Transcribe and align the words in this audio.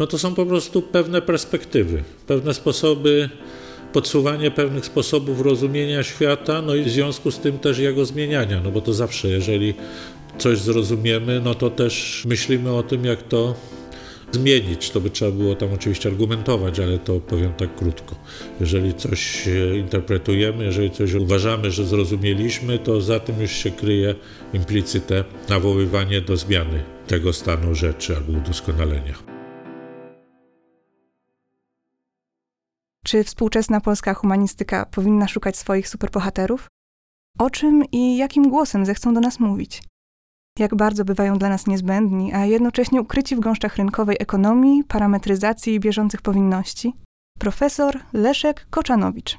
no 0.00 0.06
to 0.06 0.18
są 0.18 0.34
po 0.34 0.46
prostu 0.46 0.82
pewne 0.82 1.22
perspektywy, 1.22 2.02
pewne 2.26 2.54
sposoby, 2.54 3.30
podsuwanie 3.92 4.50
pewnych 4.50 4.86
sposobów 4.86 5.40
rozumienia 5.40 6.02
świata, 6.02 6.62
no 6.62 6.74
i 6.74 6.82
w 6.82 6.88
związku 6.88 7.30
z 7.30 7.38
tym 7.38 7.58
też 7.58 7.78
jego 7.78 8.04
zmieniania, 8.04 8.60
no 8.64 8.70
bo 8.70 8.80
to 8.80 8.94
zawsze, 8.94 9.28
jeżeli 9.28 9.74
coś 10.38 10.58
zrozumiemy, 10.58 11.40
no 11.44 11.54
to 11.54 11.70
też 11.70 12.24
myślimy 12.28 12.72
o 12.72 12.82
tym, 12.82 13.04
jak 13.04 13.22
to 13.22 13.54
zmienić. 14.32 14.90
To 14.90 15.00
by 15.00 15.10
trzeba 15.10 15.30
było 15.30 15.54
tam 15.54 15.72
oczywiście 15.72 16.08
argumentować, 16.08 16.80
ale 16.80 16.98
to 16.98 17.20
powiem 17.20 17.52
tak 17.54 17.76
krótko. 17.76 18.16
Jeżeli 18.60 18.94
coś 18.94 19.48
interpretujemy, 19.78 20.64
jeżeli 20.64 20.90
coś 20.90 21.14
uważamy, 21.14 21.70
że 21.70 21.84
zrozumieliśmy, 21.84 22.78
to 22.78 23.00
za 23.00 23.20
tym 23.20 23.40
już 23.40 23.52
się 23.52 23.70
kryje 23.70 24.14
implicyte 24.54 25.24
nawoływanie 25.48 26.20
do 26.20 26.36
zmiany 26.36 26.82
tego 27.06 27.32
stanu 27.32 27.74
rzeczy 27.74 28.16
albo 28.16 28.38
udoskonalenia. 28.38 29.29
Czy 33.04 33.24
współczesna 33.24 33.80
polska 33.80 34.14
humanistyka 34.14 34.86
powinna 34.86 35.28
szukać 35.28 35.56
swoich 35.56 35.88
superbohaterów? 35.88 36.68
O 37.38 37.50
czym 37.50 37.84
i 37.92 38.16
jakim 38.16 38.50
głosem 38.50 38.86
zechcą 38.86 39.14
do 39.14 39.20
nas 39.20 39.40
mówić? 39.40 39.82
jak 40.60 40.74
bardzo 40.74 41.04
bywają 41.04 41.38
dla 41.38 41.48
nas 41.48 41.66
niezbędni, 41.66 42.32
a 42.32 42.44
jednocześnie 42.44 43.00
ukryci 43.00 43.36
w 43.36 43.40
gąszczach 43.40 43.76
rynkowej 43.76 44.16
ekonomii, 44.20 44.84
parametryzacji 44.84 45.74
i 45.74 45.80
bieżących 45.80 46.22
powinności? 46.22 46.92
Profesor 47.38 48.00
Leszek 48.12 48.66
Koczanowicz. 48.70 49.38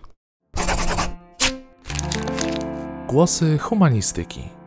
Głosy 3.07 3.57
humanistyki. 3.57 4.60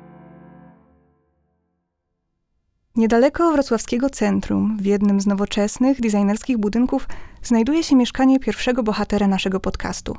Niedaleko 2.97 3.53
wrocławskiego 3.53 4.11
centrum, 4.11 4.77
w 4.81 4.85
jednym 4.85 5.21
z 5.21 5.27
nowoczesnych, 5.27 6.01
designerskich 6.01 6.59
budynków, 6.59 7.09
znajduje 7.43 7.83
się 7.83 7.97
mieszkanie 7.97 8.41
pierwszego 8.41 8.83
bohatera 8.83 9.27
naszego 9.27 9.61
podcastu. 9.61 10.17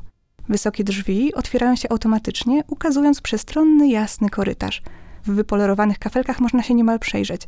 Wysokie 0.49 0.83
drzwi 0.83 1.33
otwierają 1.33 1.75
się 1.75 1.89
automatycznie, 1.89 2.63
ukazując 2.67 3.21
przestronny, 3.21 3.89
jasny 3.89 4.29
korytarz– 4.29 4.81
w 5.25 5.31
wypolerowanych 5.31 5.99
kafelkach 5.99 6.39
można 6.39 6.63
się 6.63 6.73
niemal 6.73 6.99
przejrzeć. 6.99 7.47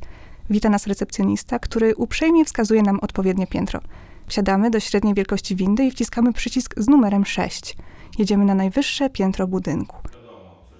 Wita 0.50 0.70
nas 0.70 0.88
recepcjonista, 0.88 1.60
który 1.60 1.96
uprzejmie 1.96 2.46
wskazuje 2.46 2.82
nam 2.82 3.00
odpowiednie 3.00 3.48
piętro. 3.48 3.82
Wsiadamy 4.28 4.70
do 4.70 4.80
średniej 4.80 5.14
wielkości 5.14 5.56
windy 5.56 5.86
i 5.86 5.92
wciskamy 5.92 6.34
przycisk 6.34 6.74
z 6.78 6.88
numerem 6.88 7.26
6. 7.26 7.78
Jedziemy 8.20 8.46
na 8.46 8.56
najwyższe 8.56 9.10
piętro 9.10 9.48
budynku. 9.48 9.98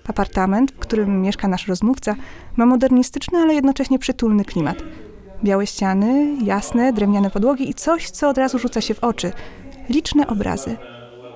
Apartament, 0.08 0.72
w 0.72 0.78
którym 0.78 1.22
mieszka 1.22 1.48
nasz 1.48 1.68
rozmówca, 1.68 2.16
ma 2.56 2.66
modernistyczny, 2.66 3.40
ale 3.40 3.54
jednocześnie 3.54 4.00
przytulny 4.00 4.46
klimat. 4.46 4.84
Białe 5.44 5.68
ściany, 5.68 6.38
jasne, 6.44 6.94
drewniane 6.94 7.30
podłogi 7.30 7.70
i 7.70 7.74
coś, 7.74 8.10
co 8.10 8.30
od 8.30 8.38
razu 8.38 8.60
rzuca 8.60 8.82
się 8.82 8.94
w 8.94 9.04
oczy 9.04 9.32
liczne 9.90 10.28
obrazy. 10.28 10.78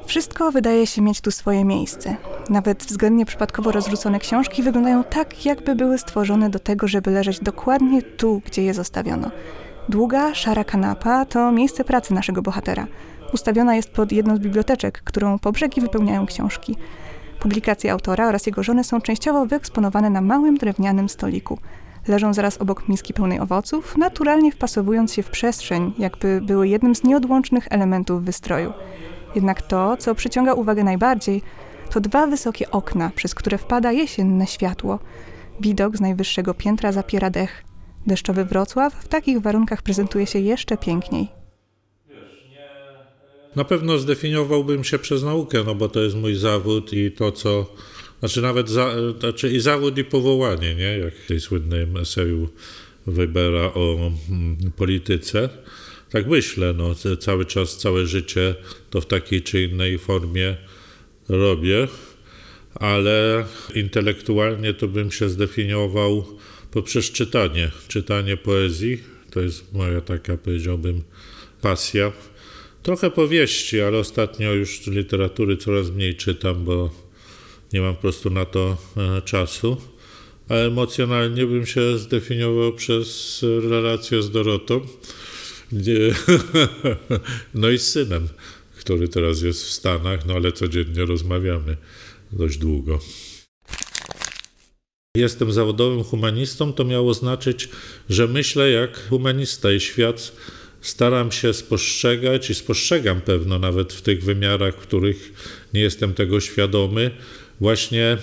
Wszystko 0.05 0.52
wydaje 0.52 0.88
się 0.88 1.02
mieć 1.02 1.22
tu 1.22 1.31
swoje 1.31 1.66
miejsce. 1.66 2.16
Nawet 2.49 2.83
względnie 2.83 3.25
przypadkowo 3.25 3.72
rozrzucone 3.72 4.19
książki 4.19 4.64
wyglądają 4.64 5.03
tak, 5.03 5.45
jakby 5.45 5.75
były 5.75 5.97
stworzone 5.97 6.49
do 6.49 6.59
tego, 6.59 6.88
żeby 6.88 7.11
leżeć 7.11 7.39
dokładnie 7.39 8.02
tu, 8.02 8.42
gdzie 8.45 8.64
je 8.64 8.73
zostawiono. 8.73 9.31
Długa, 9.89 10.36
szara 10.36 10.64
kanapa 10.64 11.25
to 11.25 11.52
miejsce 11.52 11.83
pracy 11.83 12.14
naszego 12.14 12.42
bohatera. 12.42 12.88
Ustawiona 13.33 13.75
jest 13.75 13.89
pod 13.89 14.11
jedną 14.11 14.36
z 14.36 14.39
biblioteczek, 14.39 15.02
którą 15.03 15.39
po 15.39 15.52
brzegi 15.52 15.81
wypełniają 15.81 16.25
książki. 16.25 16.75
Publikacje 17.42 17.92
autora 17.92 18.28
oraz 18.28 18.45
jego 18.45 18.64
żony 18.64 18.84
są 18.84 19.02
częściowo 19.02 19.45
wyeksponowane 19.45 20.09
na 20.09 20.22
małym 20.22 20.58
drewnianym 20.58 21.09
stoliku. 21.09 21.58
Leżą 22.08 22.33
zaraz 22.33 22.58
obok 22.58 22.89
miski 22.89 23.14
pełnej 23.14 23.39
owoców, 23.39 23.98
naturalnie 23.98 24.52
wpasowując 24.52 25.14
się 25.14 25.23
w 25.23 25.30
przestrzeń, 25.30 25.94
jakby 25.98 26.42
były 26.42 26.67
jednym 26.67 26.95
z 26.95 27.03
nieodłącznych 27.03 27.67
elementów 27.70 28.23
wystroju. 28.23 28.73
Jednak 29.36 29.61
to, 29.61 29.98
co 29.98 30.16
przyciąga 30.16 30.53
uwagę 30.53 30.83
najbardziej, 30.83 31.42
to 31.89 31.99
dwa 31.99 32.27
wysokie 32.27 32.71
okna, 32.71 33.11
przez 33.16 33.36
które 33.36 33.58
wpada 33.58 33.92
jesienne 33.92 34.48
światło. 34.48 34.99
Widok 35.60 35.98
z 35.98 36.02
najwyższego 36.02 36.54
piętra 36.54 36.92
zapiera 36.92 37.30
dech. 37.30 37.64
Deszczowy 38.08 38.45
Wrocław 38.45 38.93
w 38.93 39.08
takich 39.08 39.42
warunkach 39.42 39.82
prezentuje 39.82 40.27
się 40.27 40.39
jeszcze 40.39 40.77
piękniej. 40.77 41.41
Na 43.56 43.64
pewno 43.64 43.98
zdefiniowałbym 43.98 44.84
się 44.84 45.00
przez 45.00 45.23
naukę, 45.23 45.64
no 45.64 45.76
bo 45.76 45.89
to 45.89 46.02
jest 46.02 46.16
mój 46.16 46.36
zawód 46.36 46.94
i 46.94 47.12
to, 47.12 47.32
co. 47.32 47.76
Znaczy, 48.20 48.42
nawet 48.42 48.70
za, 48.70 48.95
znaczy 49.20 49.52
i 49.52 49.60
zawód, 49.60 49.98
i 49.98 50.04
powołanie, 50.04 50.76
nie? 50.76 50.98
Jak 50.98 51.16
w 51.16 51.28
tej 51.28 51.39
słynnym 51.39 51.98
eseju 51.98 52.50
Webera 53.08 53.73
o 53.73 54.11
mm, 54.30 54.58
polityce 54.76 55.50
tak 56.11 56.28
myślę, 56.28 56.73
no, 56.73 56.95
cały 57.20 57.45
czas, 57.45 57.78
całe 57.78 58.06
życie 58.06 58.56
to 58.90 59.02
w 59.02 59.06
takiej 59.06 59.42
czy 59.42 59.64
innej 59.64 59.98
formie 59.98 60.58
robię, 61.30 61.88
ale 62.76 63.45
intelektualnie 63.76 64.73
to 64.73 64.88
bym 64.88 65.11
się 65.11 65.30
zdefiniował 65.30 66.26
poprzez 66.72 67.11
czytanie, 67.11 67.72
czytanie 67.88 68.38
poezji. 68.38 69.04
To 69.32 69.42
jest 69.42 69.73
moja 69.73 70.02
taka, 70.02 70.38
powiedziałbym, 70.38 71.04
pasja. 71.61 72.11
Trochę 72.83 73.11
powieści, 73.11 73.81
ale 73.81 73.97
ostatnio 73.97 74.53
już 74.53 74.87
literatury 74.87 75.58
coraz 75.58 75.89
mniej 75.89 76.15
czytam, 76.15 76.65
bo 76.65 76.89
nie 77.73 77.81
mam 77.81 77.95
po 77.95 78.02
prostu 78.02 78.30
na 78.30 78.45
to 78.45 78.77
e, 78.97 79.21
czasu. 79.21 79.77
A 80.49 80.53
emocjonalnie 80.53 81.45
bym 81.45 81.65
się 81.65 81.97
zdefiniował 81.97 82.73
przez 82.73 83.39
relację 83.69 84.21
z 84.21 84.31
Dorotą 84.31 84.81
no 87.53 87.69
i 87.69 87.77
z 87.77 87.87
synem, 87.87 88.27
który 88.80 89.08
teraz 89.08 89.42
jest 89.42 89.63
w 89.63 89.71
Stanach, 89.71 90.25
no 90.25 90.33
ale 90.33 90.52
codziennie 90.52 91.05
rozmawiamy 91.05 91.77
dość 92.31 92.58
długo. 92.58 92.99
Jestem 95.17 95.52
zawodowym 95.52 96.03
humanistą, 96.03 96.73
to 96.73 96.86
miało 96.86 97.13
znaczyć, 97.13 97.69
że 98.09 98.27
myślę 98.27 98.71
jak 98.71 99.08
humanista 99.09 99.71
i 99.71 99.80
świat 99.80 100.31
staram 100.81 101.31
się 101.31 101.53
spostrzegać 101.53 102.49
i 102.49 102.55
spostrzegam 102.55 103.21
pewno 103.21 103.59
nawet 103.59 103.93
w 103.93 104.02
tych 104.02 104.23
wymiarach, 104.23 104.75
w 104.75 104.80
których 104.80 105.33
nie 105.73 105.81
jestem 105.81 106.14
tego 106.14 106.39
świadomy, 106.39 107.11
właśnie 107.59 108.17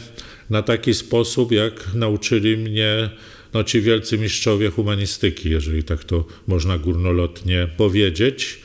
na 0.50 0.62
taki 0.62 0.94
sposób, 0.94 1.52
jak 1.52 1.94
nauczyli 1.94 2.56
mnie 2.56 3.10
no, 3.54 3.64
ci 3.64 3.80
wielcy 3.80 4.18
mistrzowie 4.18 4.70
humanistyki, 4.70 5.50
jeżeli 5.50 5.84
tak 5.84 6.04
to 6.04 6.24
można 6.46 6.78
górnolotnie 6.78 7.68
powiedzieć. 7.76 8.60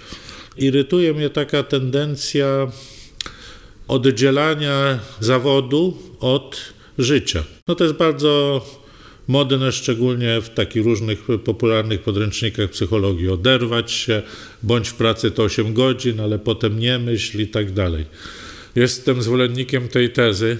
Irytuje 0.57 1.13
mnie 1.13 1.29
taka 1.29 1.63
tendencja 1.63 2.71
oddzielania 3.87 4.99
zawodu 5.19 5.97
od 6.19 6.73
życia. 6.97 7.43
No 7.67 7.75
to 7.75 7.83
jest 7.83 7.95
bardzo 7.95 8.61
modne, 9.28 9.72
szczególnie 9.72 10.41
w 10.41 10.50
takich 10.50 10.84
różnych 10.84 11.28
popularnych 11.44 12.01
podręcznikach 12.01 12.69
psychologii. 12.69 13.29
Oderwać 13.29 13.91
się, 13.91 14.22
bądź 14.63 14.89
w 14.89 14.94
pracy 14.94 15.31
to 15.31 15.44
8 15.44 15.73
godzin, 15.73 16.19
ale 16.19 16.39
potem 16.39 16.79
nie 16.79 17.00
myśl 17.00 17.41
i 17.41 17.47
tak 17.47 17.72
dalej. 17.72 18.06
Jestem 18.75 19.22
zwolennikiem 19.22 19.88
tej 19.88 20.09
tezy, 20.09 20.57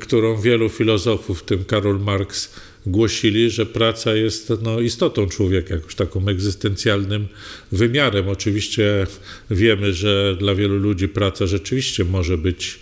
którą 0.00 0.40
wielu 0.40 0.68
filozofów, 0.68 1.40
w 1.40 1.44
tym 1.44 1.64
Karol 1.64 2.00
Marx, 2.00 2.50
głosili, 2.86 3.50
że 3.50 3.66
praca 3.66 4.14
jest 4.14 4.52
no, 4.62 4.80
istotą 4.80 5.28
człowieka, 5.28 5.74
jakoś 5.74 5.94
taką 5.94 6.28
egzystencjalnym 6.28 7.28
wymiarem. 7.72 8.28
Oczywiście 8.28 9.06
wiemy, 9.50 9.92
że 9.92 10.36
dla 10.38 10.54
wielu 10.54 10.78
ludzi 10.78 11.08
praca 11.08 11.46
rzeczywiście 11.46 12.04
może 12.04 12.38
być 12.38 12.78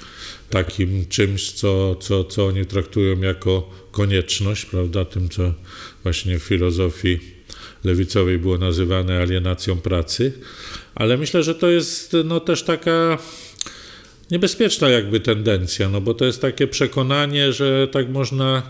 takim 0.50 1.06
czymś, 1.06 1.53
co, 1.53 1.97
co, 2.00 2.25
co 2.25 2.47
oni 2.47 2.66
traktują 2.66 3.21
jako 3.21 3.71
konieczność, 3.91 4.65
prawda, 4.65 5.05
tym, 5.05 5.28
co 5.28 5.55
właśnie 6.03 6.38
w 6.38 6.43
filozofii 6.43 7.19
lewicowej 7.84 8.38
było 8.38 8.58
nazywane 8.58 9.20
alienacją 9.20 9.76
pracy. 9.76 10.32
Ale 10.94 11.17
myślę, 11.17 11.43
że 11.43 11.55
to 11.55 11.70
jest 11.70 12.17
no, 12.25 12.41
też 12.41 12.62
taka 12.62 13.19
niebezpieczna 14.31 14.88
jakby 14.88 15.20
tendencja, 15.20 15.88
no 15.88 16.00
bo 16.00 16.14
to 16.14 16.25
jest 16.25 16.41
takie 16.41 16.67
przekonanie, 16.67 17.53
że 17.53 17.88
tak 17.88 18.08
można 18.08 18.62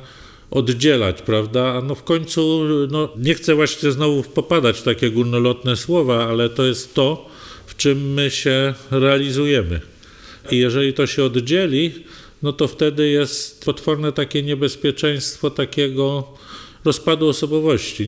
oddzielać, 0.50 1.22
prawda? 1.22 1.72
A 1.72 1.80
no 1.80 1.94
w 1.94 2.04
końcu, 2.04 2.64
no 2.90 3.08
nie 3.16 3.34
chcę 3.34 3.54
właśnie 3.54 3.92
znowu 3.92 4.22
popadać 4.22 4.78
w 4.78 4.82
takie 4.82 5.10
górnolotne 5.10 5.76
słowa, 5.76 6.28
ale 6.28 6.48
to 6.48 6.64
jest 6.64 6.94
to, 6.94 7.28
w 7.66 7.76
czym 7.76 8.12
my 8.14 8.30
się 8.30 8.74
realizujemy. 8.90 9.80
I 10.50 10.58
jeżeli 10.58 10.92
to 10.92 11.06
się 11.06 11.24
oddzieli, 11.24 11.92
no 12.42 12.52
to 12.52 12.68
wtedy 12.68 13.08
jest 13.08 13.64
potworne 13.64 14.12
takie 14.12 14.42
niebezpieczeństwo 14.42 15.50
takiego 15.50 16.34
rozpadu 16.84 17.28
osobowości. 17.28 18.06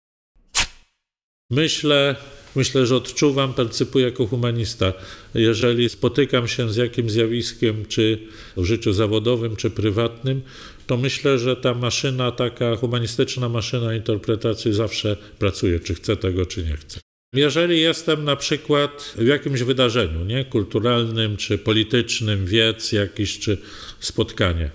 Myślę, 1.50 2.17
myślę, 2.56 2.87
że 2.87 2.97
odczuwam, 2.97 3.55
percypuję 3.55 4.05
jako 4.05 4.27
humanista. 4.27 4.93
Jeżeli 5.35 5.89
spotykam 5.89 6.49
się 6.49 6.71
z 6.73 6.77
jakimś 6.77 7.12
zjawiskiem, 7.12 7.87
czy 7.87 8.19
w 8.56 8.65
życiu 8.65 8.93
zawodowym, 8.93 9.56
czy 9.56 9.71
prywatnym, 9.71 10.43
to 10.87 10.97
myślę, 10.97 11.39
że 11.39 11.56
ta 11.56 11.75
maszyna, 11.75 12.33
taka 12.33 12.77
humanistyczna 12.77 13.49
maszyna 13.49 13.94
interpretacji 13.94 14.73
zawsze 14.73 15.17
pracuje, 15.39 15.81
czy 15.81 15.94
chce 15.94 16.17
tego, 16.17 16.47
czy 16.47 16.65
nie 16.65 16.77
chce. 16.77 17.12
Jeżeli 17.37 17.81
jestem 17.81 18.25
na 18.25 18.37
przykład 18.37 19.14
w 19.17 19.26
jakimś 19.26 19.62
wydarzeniu, 19.62 20.25
nie, 20.25 20.44
kulturalnym 20.44 21.37
czy 21.37 21.58
politycznym, 21.58 22.46
wiec 22.46 22.93
jakiś 22.93 23.38
czy 23.38 23.58
spotkanie, 24.00 24.70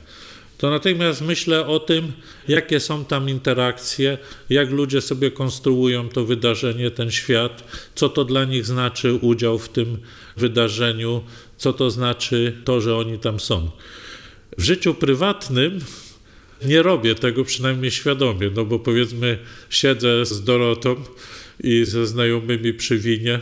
to 0.58 0.70
natychmiast 0.70 1.22
myślę 1.22 1.68
o 1.68 1.80
tym, 1.80 2.12
jakie 2.48 2.80
są 2.80 3.06
tam 3.06 3.30
interakcje, 3.30 4.18
jak 4.50 4.72
ludzie 4.72 5.02
sobie 5.02 5.32
konstruują 5.32 6.10
to 6.10 6.26
wydarzenie, 6.26 6.92
ten 6.92 7.12
świat, 7.12 7.64
co 7.96 8.10
to 8.10 8.26
dla 8.26 8.46
nich 8.46 8.66
znaczy 8.66 9.14
udział 9.14 9.60
w 9.60 9.70
tym 9.70 9.98
wydarzeniu, 10.38 11.24
co 11.58 11.74
to 11.74 11.92
znaczy 11.92 12.62
to, 12.66 12.82
że 12.82 12.96
oni 12.96 13.20
tam 13.20 13.40
są. 13.40 13.72
W 14.58 14.64
życiu 14.64 14.94
prywatnym 14.94 15.80
nie 16.66 16.84
robię 16.84 17.16
tego 17.16 17.44
przynajmniej 17.44 17.92
świadomie, 17.92 18.52
no 18.56 18.66
bo 18.66 18.80
powiedzmy 18.80 19.38
siedzę 19.70 20.26
z 20.26 20.44
Dorotą 20.44 20.96
i 21.64 21.86
ze 21.86 22.08
znajomymi 22.08 22.74
przy 22.74 22.98
winie. 22.98 23.40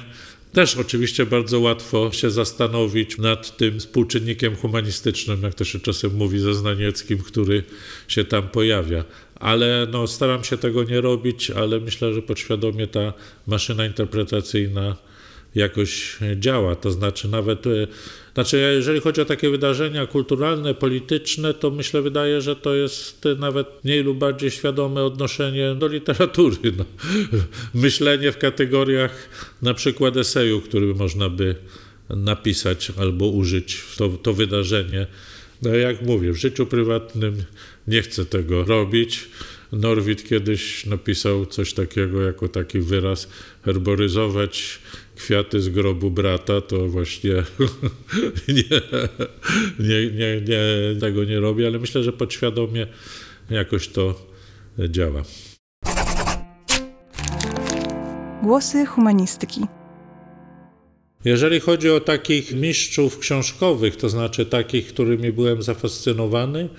Też 0.54 0.78
oczywiście 0.78 1.26
bardzo 1.26 1.60
łatwo 1.60 2.12
się 2.12 2.32
zastanowić 2.32 3.18
nad 3.18 3.58
tym 3.58 3.80
współczynnikiem 3.80 4.56
humanistycznym, 4.56 5.44
jak 5.44 5.54
to 5.54 5.66
się 5.66 5.80
czasem 5.80 6.16
mówi 6.16 6.40
ze 6.40 6.54
Znanieckim, 6.54 7.18
który 7.18 7.64
się 8.08 8.26
tam 8.26 8.50
pojawia. 8.50 9.04
Ale 9.36 9.88
no, 9.92 10.08
staram 10.08 10.44
się 10.44 10.58
tego 10.58 10.84
nie 10.84 11.02
robić, 11.02 11.52
ale 11.52 11.80
myślę, 11.80 12.14
że 12.14 12.22
podświadomie 12.22 12.88
ta 12.88 13.14
maszyna 13.48 13.86
interpretacyjna 13.86 14.96
jakoś 15.56 16.18
działa. 16.36 16.76
To 16.76 16.92
znaczy 16.92 17.28
nawet, 17.28 17.68
e, 17.68 17.88
znaczy 18.34 18.74
jeżeli 18.76 19.00
chodzi 19.00 19.22
o 19.22 19.26
takie 19.26 19.50
wydarzenia 19.50 20.06
kulturalne, 20.06 20.74
polityczne, 20.74 21.54
to 21.54 21.72
myślę, 21.72 22.02
wydaje, 22.02 22.42
że 22.42 22.56
to 22.56 22.76
jest 22.76 23.24
nawet 23.40 23.68
mniej 23.84 24.04
lub 24.04 24.18
bardziej 24.18 24.52
świadome 24.52 25.04
odnoszenie 25.04 25.76
do 25.76 25.88
literatury. 25.88 26.74
No. 26.78 26.86
Myślenie 27.74 28.32
w 28.32 28.38
kategoriach 28.38 29.30
na 29.62 29.74
przykład 29.74 30.18
eseju, 30.18 30.62
który 30.62 30.96
można 30.96 31.30
by 31.30 31.56
napisać 32.10 32.92
albo 32.98 33.28
użyć 33.28 33.74
w 33.76 33.98
to, 33.98 34.10
to 34.10 34.34
wydarzenie. 34.34 35.08
No 35.62 35.76
jak 35.76 36.02
mówię, 36.02 36.32
w 36.32 36.38
życiu 36.38 36.66
prywatnym 36.66 37.44
nie 37.88 38.02
chcę 38.02 38.26
tego 38.26 38.64
robić. 38.64 39.30
Norwid 39.72 40.28
kiedyś 40.28 40.86
napisał 40.86 41.46
coś 41.46 41.74
takiego 41.74 42.22
jako 42.22 42.48
taki 42.48 42.80
wyraz 42.80 43.30
herboryzować 43.66 44.80
kwiaty 45.16 45.62
z 45.62 45.70
grobu 45.70 46.12
brata, 46.12 46.62
to 46.62 46.88
właśnie 46.88 47.34
nie, 48.48 48.82
nie, 49.80 50.12
nie, 50.12 50.42
nie, 50.42 51.00
tego 51.00 51.24
nie 51.24 51.40
robię, 51.40 51.68
ale 51.68 51.80
myślę, 51.80 52.04
że 52.04 52.14
podświadomie 52.14 52.88
jakoś 53.50 53.88
to 53.88 54.28
działa. 54.90 55.24
Głosy 58.44 58.86
humanistyki. 58.86 59.62
Jeżeli 61.26 61.60
chodzi 61.60 61.90
o 61.90 62.00
takich 62.00 62.54
mistrzów 62.54 63.20
książkowych, 63.20 63.96
to 63.96 64.10
znaczy 64.10 64.46
takich, 64.46 64.88
którymi 64.88 65.32
byłem 65.32 65.64
zafascynowany, 65.64 66.70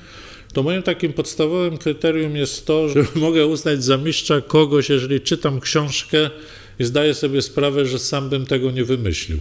to 0.53 0.63
moim 0.63 0.83
takim 0.83 1.13
podstawowym 1.13 1.79
kryterium 1.79 2.37
jest 2.37 2.67
to, 2.67 2.89
że 2.89 3.05
mogę 3.15 3.47
uznać 3.47 3.85
za 3.85 3.97
mistrza 3.97 4.41
kogoś, 4.41 4.89
jeżeli 4.89 5.21
czytam 5.21 5.61
książkę 5.61 6.31
i 6.79 6.85
zdaję 6.85 7.15
sobie 7.15 7.43
sprawę, 7.43 7.87
że 7.87 7.99
sam 7.99 8.29
bym 8.29 8.47
tego 8.47 8.71
nie 8.71 8.85
wymyślił. 8.85 9.39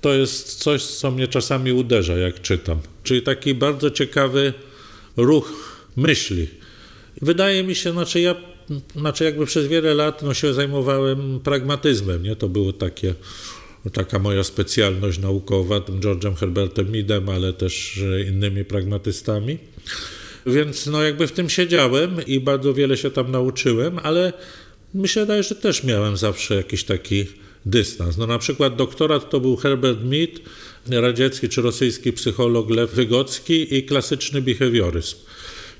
To 0.00 0.14
jest 0.14 0.54
coś, 0.54 0.84
co 0.84 1.10
mnie 1.10 1.28
czasami 1.28 1.72
uderza, 1.72 2.16
jak 2.16 2.40
czytam. 2.40 2.78
Czyli 3.02 3.22
taki 3.22 3.54
bardzo 3.54 3.90
ciekawy 3.90 4.52
ruch 5.16 5.52
myśli. 5.96 6.48
Wydaje 7.22 7.64
mi 7.64 7.74
się, 7.74 7.92
znaczy 7.92 8.20
ja 8.20 8.34
znaczy 8.96 9.24
jakby 9.24 9.46
przez 9.46 9.66
wiele 9.66 9.94
lat 9.94 10.22
no, 10.22 10.34
się 10.34 10.54
zajmowałem 10.54 11.40
pragmatyzmem, 11.40 12.22
nie? 12.22 12.36
To 12.36 12.48
było 12.48 12.72
takie, 12.72 13.14
taka 13.92 14.18
moja 14.18 14.44
specjalność 14.44 15.18
naukowa, 15.18 15.80
tym 15.80 16.00
George'em 16.00 16.34
Herbertem 16.34 16.90
Meadem, 16.90 17.28
ale 17.28 17.52
też 17.52 18.00
innymi 18.28 18.64
pragmatystami. 18.64 19.58
Więc 20.46 20.86
no 20.86 21.02
jakby 21.02 21.26
w 21.26 21.32
tym 21.32 21.50
siedziałem 21.50 22.26
i 22.26 22.40
bardzo 22.40 22.74
wiele 22.74 22.96
się 22.96 23.10
tam 23.10 23.30
nauczyłem, 23.30 23.98
ale 24.02 24.32
mi 24.94 25.08
się 25.08 25.20
wydaje, 25.20 25.42
że 25.42 25.54
też 25.54 25.84
miałem 25.84 26.16
zawsze 26.16 26.54
jakiś 26.54 26.84
taki 26.84 27.24
dystans. 27.66 28.16
No 28.16 28.26
na 28.26 28.38
przykład 28.38 28.76
doktorat 28.76 29.30
to 29.30 29.40
był 29.40 29.56
Herbert 29.56 29.98
Mead, 30.04 30.30
radziecki 30.90 31.48
czy 31.48 31.62
rosyjski 31.62 32.12
psycholog 32.12 32.70
Lew 32.70 32.90
Wygocki 32.90 33.74
i 33.74 33.82
klasyczny 33.82 34.42
behawioryzm. 34.42 35.16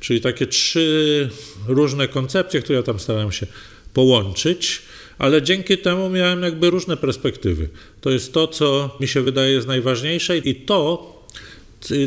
Czyli 0.00 0.20
takie 0.20 0.46
trzy 0.46 1.28
różne 1.68 2.08
koncepcje, 2.08 2.62
które 2.62 2.76
ja 2.76 2.82
tam 2.82 3.00
starałem 3.00 3.32
się 3.32 3.46
połączyć, 3.94 4.82
ale 5.18 5.42
dzięki 5.42 5.78
temu 5.78 6.10
miałem 6.10 6.42
jakby 6.42 6.70
różne 6.70 6.96
perspektywy. 6.96 7.68
To 8.00 8.10
jest 8.10 8.32
to, 8.32 8.48
co 8.48 8.96
mi 9.00 9.08
się 9.08 9.22
wydaje 9.22 9.52
jest 9.52 9.66
najważniejsze 9.66 10.38
i 10.38 10.54
to, 10.54 11.14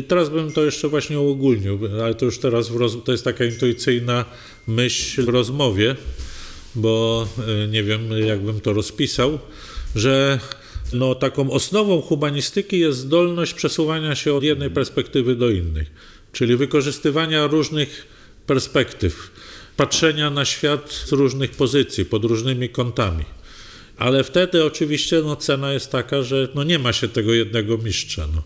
teraz 0.08 0.28
bym 0.28 0.52
to 0.52 0.64
jeszcze 0.64 0.88
właśnie 0.88 1.20
uogólnił, 1.20 1.78
ale 2.02 2.14
to 2.14 2.24
już 2.24 2.38
teraz 2.38 2.70
to 3.04 3.12
jest 3.12 3.24
taka 3.24 3.44
intuicyjna 3.44 4.24
myśl 4.66 5.22
w 5.22 5.28
rozmowie, 5.28 5.96
bo 6.74 7.28
y, 7.64 7.68
nie 7.68 7.82
wiem, 7.82 8.10
jakbym 8.26 8.60
to 8.60 8.72
rozpisał, 8.72 9.38
że 9.94 10.38
no, 10.92 11.14
taką 11.14 11.50
osnową 11.50 12.00
humanistyki 12.00 12.78
jest 12.78 12.98
zdolność 12.98 13.54
przesuwania 13.54 14.14
się 14.14 14.34
od 14.34 14.42
jednej 14.42 14.70
perspektywy 14.70 15.36
do 15.36 15.50
innej, 15.50 15.86
czyli 16.32 16.56
wykorzystywania 16.56 17.46
różnych 17.46 18.06
perspektyw, 18.46 19.30
patrzenia 19.76 20.30
na 20.30 20.44
świat 20.44 20.92
z 20.92 21.12
różnych 21.12 21.50
pozycji, 21.50 22.04
pod 22.04 22.24
różnymi 22.24 22.68
kątami. 22.68 23.24
Ale 23.96 24.24
wtedy 24.24 24.64
oczywiście 24.64 25.22
no, 25.22 25.36
cena 25.36 25.72
jest 25.72 25.92
taka, 25.92 26.22
że 26.22 26.48
no, 26.54 26.64
nie 26.64 26.78
ma 26.78 26.92
się 26.92 27.08
tego 27.08 27.34
jednego 27.34 27.78
mistrza. 27.78 28.28
No. 28.34 28.42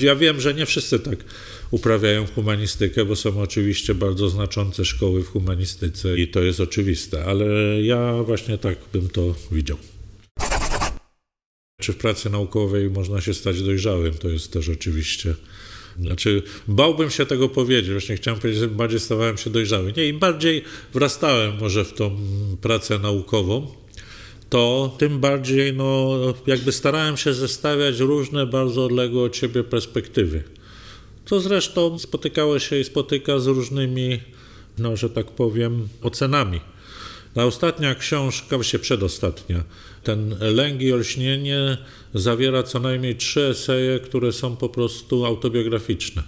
Ja 0.00 0.16
wiem, 0.16 0.40
że 0.40 0.54
nie 0.54 0.66
wszyscy 0.66 0.98
tak 0.98 1.24
uprawiają 1.70 2.26
humanistykę, 2.26 3.04
bo 3.04 3.16
są 3.16 3.40
oczywiście 3.40 3.94
bardzo 3.94 4.28
znaczące 4.28 4.84
szkoły 4.84 5.22
w 5.22 5.28
humanistyce 5.28 6.18
i 6.18 6.28
to 6.28 6.42
jest 6.42 6.60
oczywiste, 6.60 7.24
ale 7.24 7.46
ja 7.82 8.22
właśnie 8.22 8.58
tak 8.58 8.78
bym 8.92 9.08
to 9.08 9.34
widział. 9.52 9.78
Czy 11.80 11.92
w 11.92 11.96
pracy 11.96 12.30
naukowej 12.30 12.90
można 12.90 13.20
się 13.20 13.34
stać 13.34 13.62
dojrzałym? 13.62 14.14
To 14.14 14.28
jest 14.28 14.52
też 14.52 14.68
oczywiście. 14.68 15.34
Znaczy, 16.00 16.42
bałbym 16.68 17.10
się 17.10 17.26
tego 17.26 17.48
powiedzieć, 17.48 17.90
właśnie 17.90 18.16
chciałem 18.16 18.40
powiedzieć, 18.40 18.60
że 18.60 18.68
bardziej 18.68 19.00
stawałem 19.00 19.38
się 19.38 19.50
dojrzały. 19.50 19.92
Nie, 19.96 20.08
im 20.08 20.18
bardziej 20.18 20.64
wrastałem 20.94 21.58
może 21.58 21.84
w 21.84 21.92
tą 21.92 22.16
pracę 22.60 22.98
naukową, 22.98 23.81
to 24.52 24.94
tym 24.98 25.20
bardziej 25.20 25.72
no, 25.72 26.18
jakby 26.46 26.72
starałem 26.72 27.16
się 27.16 27.34
zestawiać 27.34 27.98
różne 27.98 28.46
bardzo 28.46 28.84
odległe 28.84 29.22
od 29.22 29.36
siebie 29.36 29.64
perspektywy. 29.64 30.42
Co 31.26 31.40
zresztą 31.40 31.98
spotykało 31.98 32.58
się 32.58 32.78
i 32.78 32.84
spotyka 32.84 33.38
z 33.38 33.46
różnymi, 33.46 34.20
no, 34.78 34.96
że 34.96 35.10
tak 35.10 35.26
powiem, 35.26 35.88
ocenami. 36.02 36.60
Ta 37.34 37.44
ostatnia 37.44 37.94
książka, 37.94 38.56
właściwie 38.56 38.82
przedostatnia, 38.82 39.64
ten 40.02 40.36
Lęk 40.40 40.82
i 40.82 40.92
olśnienie 40.92 41.78
zawiera 42.14 42.62
co 42.62 42.80
najmniej 42.80 43.16
trzy 43.16 43.46
eseje, 43.46 44.00
które 44.00 44.32
są 44.32 44.56
po 44.56 44.68
prostu 44.68 45.26
autobiograficzne. 45.26 46.22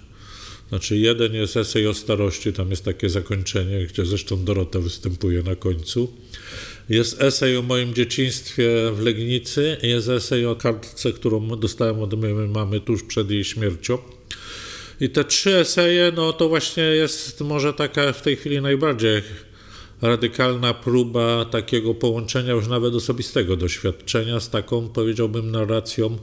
Znaczy 0.69 0.97
jeden 0.97 1.33
jest 1.33 1.57
esej 1.57 1.87
o 1.87 1.93
starości, 1.93 2.53
tam 2.53 2.69
jest 2.69 2.85
takie 2.85 3.09
zakończenie, 3.09 3.87
gdzie 3.87 4.05
zresztą 4.05 4.45
Dorota 4.45 4.79
występuje 4.79 5.43
na 5.43 5.55
końcu. 5.55 6.13
Jest 6.89 7.21
esej 7.21 7.57
o 7.57 7.61
moim 7.61 7.93
dzieciństwie 7.93 8.69
w 8.93 8.99
Legnicy, 8.99 9.77
jest 9.83 10.09
esej 10.09 10.45
o 10.45 10.55
kartce, 10.55 11.13
którą 11.13 11.47
dostałem 11.47 11.99
od 11.99 12.13
mojej 12.13 12.35
mamy 12.35 12.79
tuż 12.79 13.03
przed 13.03 13.31
jej 13.31 13.43
śmiercią. 13.43 13.97
I 14.99 15.09
te 15.09 15.23
trzy 15.23 15.57
eseje, 15.57 16.11
no 16.15 16.33
to 16.33 16.49
właśnie 16.49 16.83
jest 16.83 17.41
może 17.41 17.73
taka 17.73 18.13
w 18.13 18.21
tej 18.21 18.35
chwili 18.35 18.61
najbardziej 18.61 19.21
radykalna 20.01 20.73
próba 20.73 21.45
takiego 21.45 21.93
połączenia 21.93 22.53
już 22.53 22.67
nawet 22.67 22.95
osobistego 22.95 23.55
doświadczenia 23.55 24.39
z 24.39 24.49
taką, 24.49 24.89
powiedziałbym, 24.89 25.51
narracją 25.51 26.17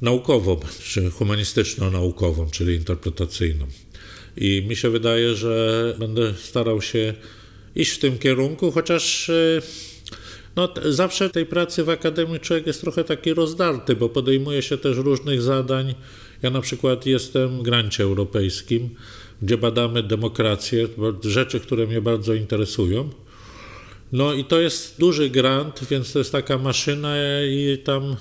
naukową, 0.00 0.60
czy 0.82 1.10
humanistyczno-naukową, 1.10 2.50
czyli 2.50 2.74
interpretacyjną. 2.74 3.66
I 4.36 4.64
mi 4.68 4.76
się 4.76 4.90
wydaje, 4.90 5.34
że 5.34 5.96
będę 5.98 6.34
starał 6.34 6.82
się 6.82 7.14
iść 7.76 7.92
w 7.92 7.98
tym 7.98 8.18
kierunku, 8.18 8.72
chociaż 8.72 9.28
y, 9.28 9.62
no, 10.56 10.68
zawsze 10.84 11.30
tej 11.30 11.46
pracy 11.46 11.84
w 11.84 11.88
akademii 11.88 12.40
człowiek 12.40 12.66
jest 12.66 12.80
trochę 12.80 13.04
taki 13.04 13.34
rozdarty, 13.34 13.96
bo 13.96 14.08
podejmuje 14.08 14.62
się 14.62 14.78
też 14.78 14.96
różnych 14.96 15.42
zadań. 15.42 15.94
Ja 16.42 16.50
na 16.50 16.60
przykład 16.60 17.06
jestem 17.06 17.58
w 17.58 17.62
grancie 17.62 18.04
europejskim, 18.04 18.90
gdzie 19.42 19.58
badamy 19.58 20.02
demokrację, 20.02 20.88
rzeczy, 21.24 21.60
które 21.60 21.86
mnie 21.86 22.00
bardzo 22.00 22.34
interesują. 22.34 23.10
No 24.12 24.34
i 24.34 24.44
to 24.44 24.60
jest 24.60 25.00
duży 25.00 25.30
grant, 25.30 25.80
więc 25.90 26.12
to 26.12 26.18
jest 26.18 26.32
taka 26.32 26.58
maszyna 26.58 27.16
i 27.44 27.78
tam 27.84 28.16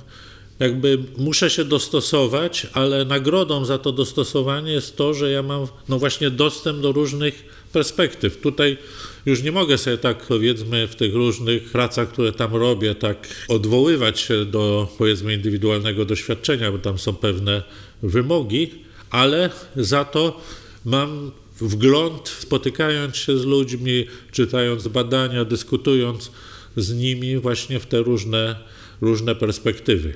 jakby 0.60 0.98
muszę 1.18 1.50
się 1.50 1.66
dostosować, 1.66 2.68
ale 2.74 3.06
nagrodą 3.06 3.66
za 3.66 3.78
to 3.78 3.92
dostosowanie 3.92 4.72
jest 4.72 4.98
to, 4.98 5.14
że 5.14 5.32
ja 5.32 5.44
mam 5.44 5.68
no 5.90 6.00
właśnie 6.00 6.30
dostęp 6.30 6.80
do 6.80 6.92
różnych 6.92 7.61
perspektyw. 7.72 8.38
Tutaj 8.38 8.78
już 9.26 9.44
nie 9.44 9.52
mogę 9.52 9.78
sobie 9.78 9.98
tak 9.98 10.18
powiedzmy 10.28 10.88
w 10.88 10.96
tych 10.96 11.14
różnych 11.14 11.72
pracach, 11.72 12.10
które 12.10 12.32
tam 12.32 12.56
robię, 12.56 12.96
tak 12.96 13.28
odwoływać 13.48 14.20
się 14.20 14.46
do 14.46 14.88
powiedzmy 14.98 15.34
indywidualnego 15.34 16.06
doświadczenia, 16.06 16.72
bo 16.72 16.78
tam 16.78 17.00
są 17.00 17.14
pewne 17.14 17.64
wymogi, 18.04 18.72
ale 19.10 19.50
za 19.76 20.06
to 20.06 20.42
mam 20.86 21.32
wgląd, 21.62 22.30
spotykając 22.30 23.18
się 23.18 23.38
z 23.38 23.46
ludźmi, 23.46 24.06
czytając 24.32 24.88
badania, 24.88 25.46
dyskutując 25.46 26.32
z 26.78 26.94
nimi 26.94 27.38
właśnie 27.38 27.80
w 27.80 27.86
te 27.86 28.00
różne, 28.00 28.56
różne 29.02 29.36
perspektywy. 29.36 30.14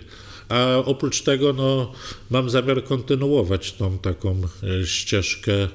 A 0.49 0.75
oprócz 0.75 1.21
tego 1.21 1.53
no, 1.53 1.91
mam 2.29 2.49
zamiar 2.49 2.83
kontynuować 2.83 3.71
tą 3.71 3.97
taką 3.97 4.41
e, 4.81 4.85
ścieżkę, 4.85 5.67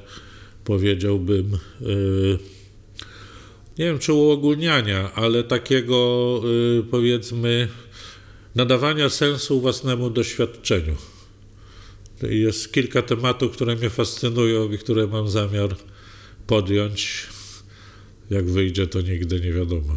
powiedziałbym, 0.65 1.55
e, 1.55 1.87
nie 3.79 3.85
wiem 3.85 3.99
czy 3.99 4.13
uogólniania, 4.13 5.13
ale 5.15 5.45
takiego 5.45 6.41
e, 6.79 6.83
powiedzmy 6.83 7.69
nadawania 8.55 9.09
sensu 9.09 9.61
własnemu 9.61 10.11
doświadczeniu. 10.11 10.97
Jest 12.23 12.73
kilka 12.73 13.03
tematów, 13.03 13.53
które 13.53 13.77
mnie 13.77 13.91
fascynują 13.91 14.73
i 14.73 14.79
które 14.79 15.07
mam 15.07 15.29
zamiar 15.29 15.77
podjąć. 16.47 17.27
Jak 18.31 18.51
wyjdzie, 18.51 18.87
to 18.87 19.01
nigdy 19.01 19.41
nie 19.41 19.53
wiadomo. 19.53 19.97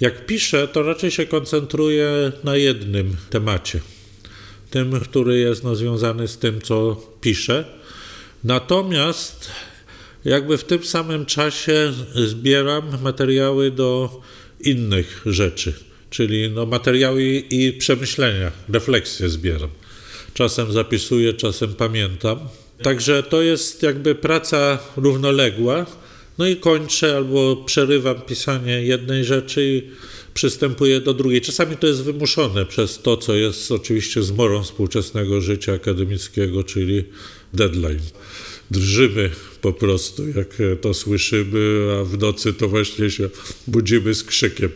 Jak 0.00 0.26
piszę, 0.26 0.68
to 0.68 0.82
raczej 0.82 1.10
się 1.10 1.26
koncentruję 1.26 2.32
na 2.44 2.56
jednym 2.56 3.16
temacie. 3.30 3.80
Tym, 4.70 5.00
który 5.00 5.38
jest 5.38 5.64
no, 5.64 5.76
związany 5.76 6.28
z 6.28 6.38
tym, 6.38 6.60
co 6.60 7.02
piszę. 7.20 7.81
Natomiast 8.44 9.50
jakby 10.24 10.58
w 10.58 10.64
tym 10.64 10.84
samym 10.84 11.26
czasie 11.26 11.92
zbieram 12.14 13.02
materiały 13.02 13.70
do 13.70 14.20
innych 14.60 15.22
rzeczy, 15.26 15.74
czyli 16.10 16.50
no, 16.50 16.66
materiały 16.66 17.24
i 17.50 17.72
przemyślenia, 17.72 18.52
refleksje 18.68 19.28
zbieram. 19.28 19.70
Czasem 20.34 20.72
zapisuję, 20.72 21.34
czasem 21.34 21.74
pamiętam. 21.74 22.38
Także 22.82 23.22
to 23.22 23.42
jest 23.42 23.82
jakby 23.82 24.14
praca 24.14 24.78
równoległa. 24.96 25.86
No 26.38 26.46
i 26.46 26.56
kończę 26.56 27.16
albo 27.16 27.56
przerywam 27.56 28.20
pisanie 28.20 28.82
jednej 28.82 29.24
rzeczy 29.24 29.64
i 29.64 29.90
przystępuję 30.34 31.00
do 31.00 31.14
drugiej. 31.14 31.40
Czasami 31.40 31.76
to 31.76 31.86
jest 31.86 32.02
wymuszone 32.02 32.66
przez 32.66 32.98
to, 32.98 33.16
co 33.16 33.34
jest 33.34 33.72
oczywiście 33.72 34.22
zmorą 34.22 34.62
współczesnego 34.62 35.40
życia 35.40 35.72
akademickiego, 35.72 36.64
czyli 36.64 37.04
deadline. 37.54 38.00
Drżymy 38.70 39.30
po 39.60 39.72
prostu, 39.72 40.28
jak 40.28 40.48
to 40.80 40.94
słyszymy, 40.94 41.88
a 42.00 42.04
w 42.04 42.18
nocy 42.18 42.52
to 42.52 42.68
właśnie 42.68 43.10
się 43.10 43.28
budzimy 43.66 44.14
z 44.14 44.24
krzykiem, 44.24 44.70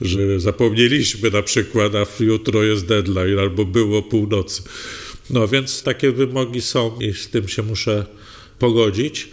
że 0.00 0.40
zapomnieliśmy 0.40 1.30
na 1.30 1.42
przykład, 1.42 1.94
a 1.94 2.06
jutro 2.20 2.62
jest 2.62 2.86
deadline, 2.86 3.38
albo 3.38 3.64
było 3.64 4.02
północy. 4.02 4.62
No 5.30 5.48
więc 5.48 5.82
takie 5.82 6.12
wymogi 6.12 6.60
są 6.60 6.98
i 7.00 7.14
z 7.14 7.28
tym 7.28 7.48
się 7.48 7.62
muszę 7.62 8.06
pogodzić. 8.58 9.28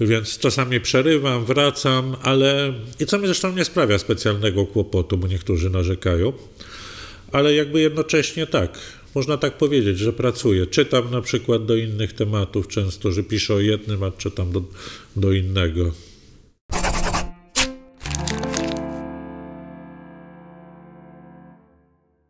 Więc 0.00 0.38
czasami 0.38 0.80
przerywam, 0.80 1.44
wracam, 1.44 2.16
ale 2.22 2.74
i 3.00 3.06
co 3.06 3.18
mi 3.18 3.26
zresztą 3.26 3.52
nie 3.56 3.64
sprawia 3.64 3.98
specjalnego 3.98 4.66
kłopotu, 4.66 5.16
bo 5.16 5.28
niektórzy 5.28 5.70
narzekają, 5.70 6.32
ale 7.32 7.54
jakby 7.54 7.80
jednocześnie 7.80 8.46
tak, 8.46 8.78
można 9.14 9.36
tak 9.36 9.58
powiedzieć, 9.58 9.98
że 9.98 10.12
pracuję. 10.12 10.66
Czytam 10.66 11.10
na 11.10 11.20
przykład 11.20 11.66
do 11.66 11.76
innych 11.76 12.12
tematów 12.12 12.68
często, 12.68 13.12
że 13.12 13.22
piszę 13.22 13.54
o 13.54 13.60
jednym, 13.60 14.02
a 14.02 14.10
czytam 14.10 14.52
do, 14.52 14.62
do 15.16 15.32
innego. 15.32 15.92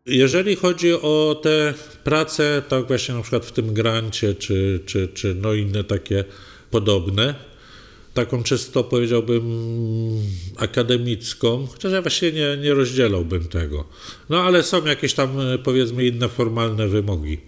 Jeżeli 0.07 0.57
chodzi 0.57 0.93
o 0.93 1.41
te 1.43 1.75
prace, 2.05 2.62
tak 2.69 2.87
właśnie 2.87 3.15
na 3.15 3.23
przykład 3.23 3.47
w 3.47 3.53
tym 3.53 3.75
grancie, 3.75 4.35
czy, 4.35 4.81
czy, 4.87 5.09
czy 5.09 5.35
no 5.35 5.55
inne 5.55 5.85
takie 5.85 6.25
podobne, 6.71 7.35
taką 8.14 8.42
czysto 8.42 8.85
powiedziałbym 8.85 9.42
akademicką, 10.57 11.66
chociaż 11.66 11.92
ja 11.92 12.02
właśnie 12.02 12.33
nie, 12.33 12.57
nie 12.62 12.75
rozdzielałbym 12.75 13.49
tego. 13.49 13.85
No 14.28 14.42
ale 14.42 14.62
są 14.62 14.87
jakieś 14.87 15.14
tam 15.14 15.37
powiedzmy 15.64 16.07
inne 16.07 16.28
formalne 16.28 16.88
wymogi. 16.88 17.38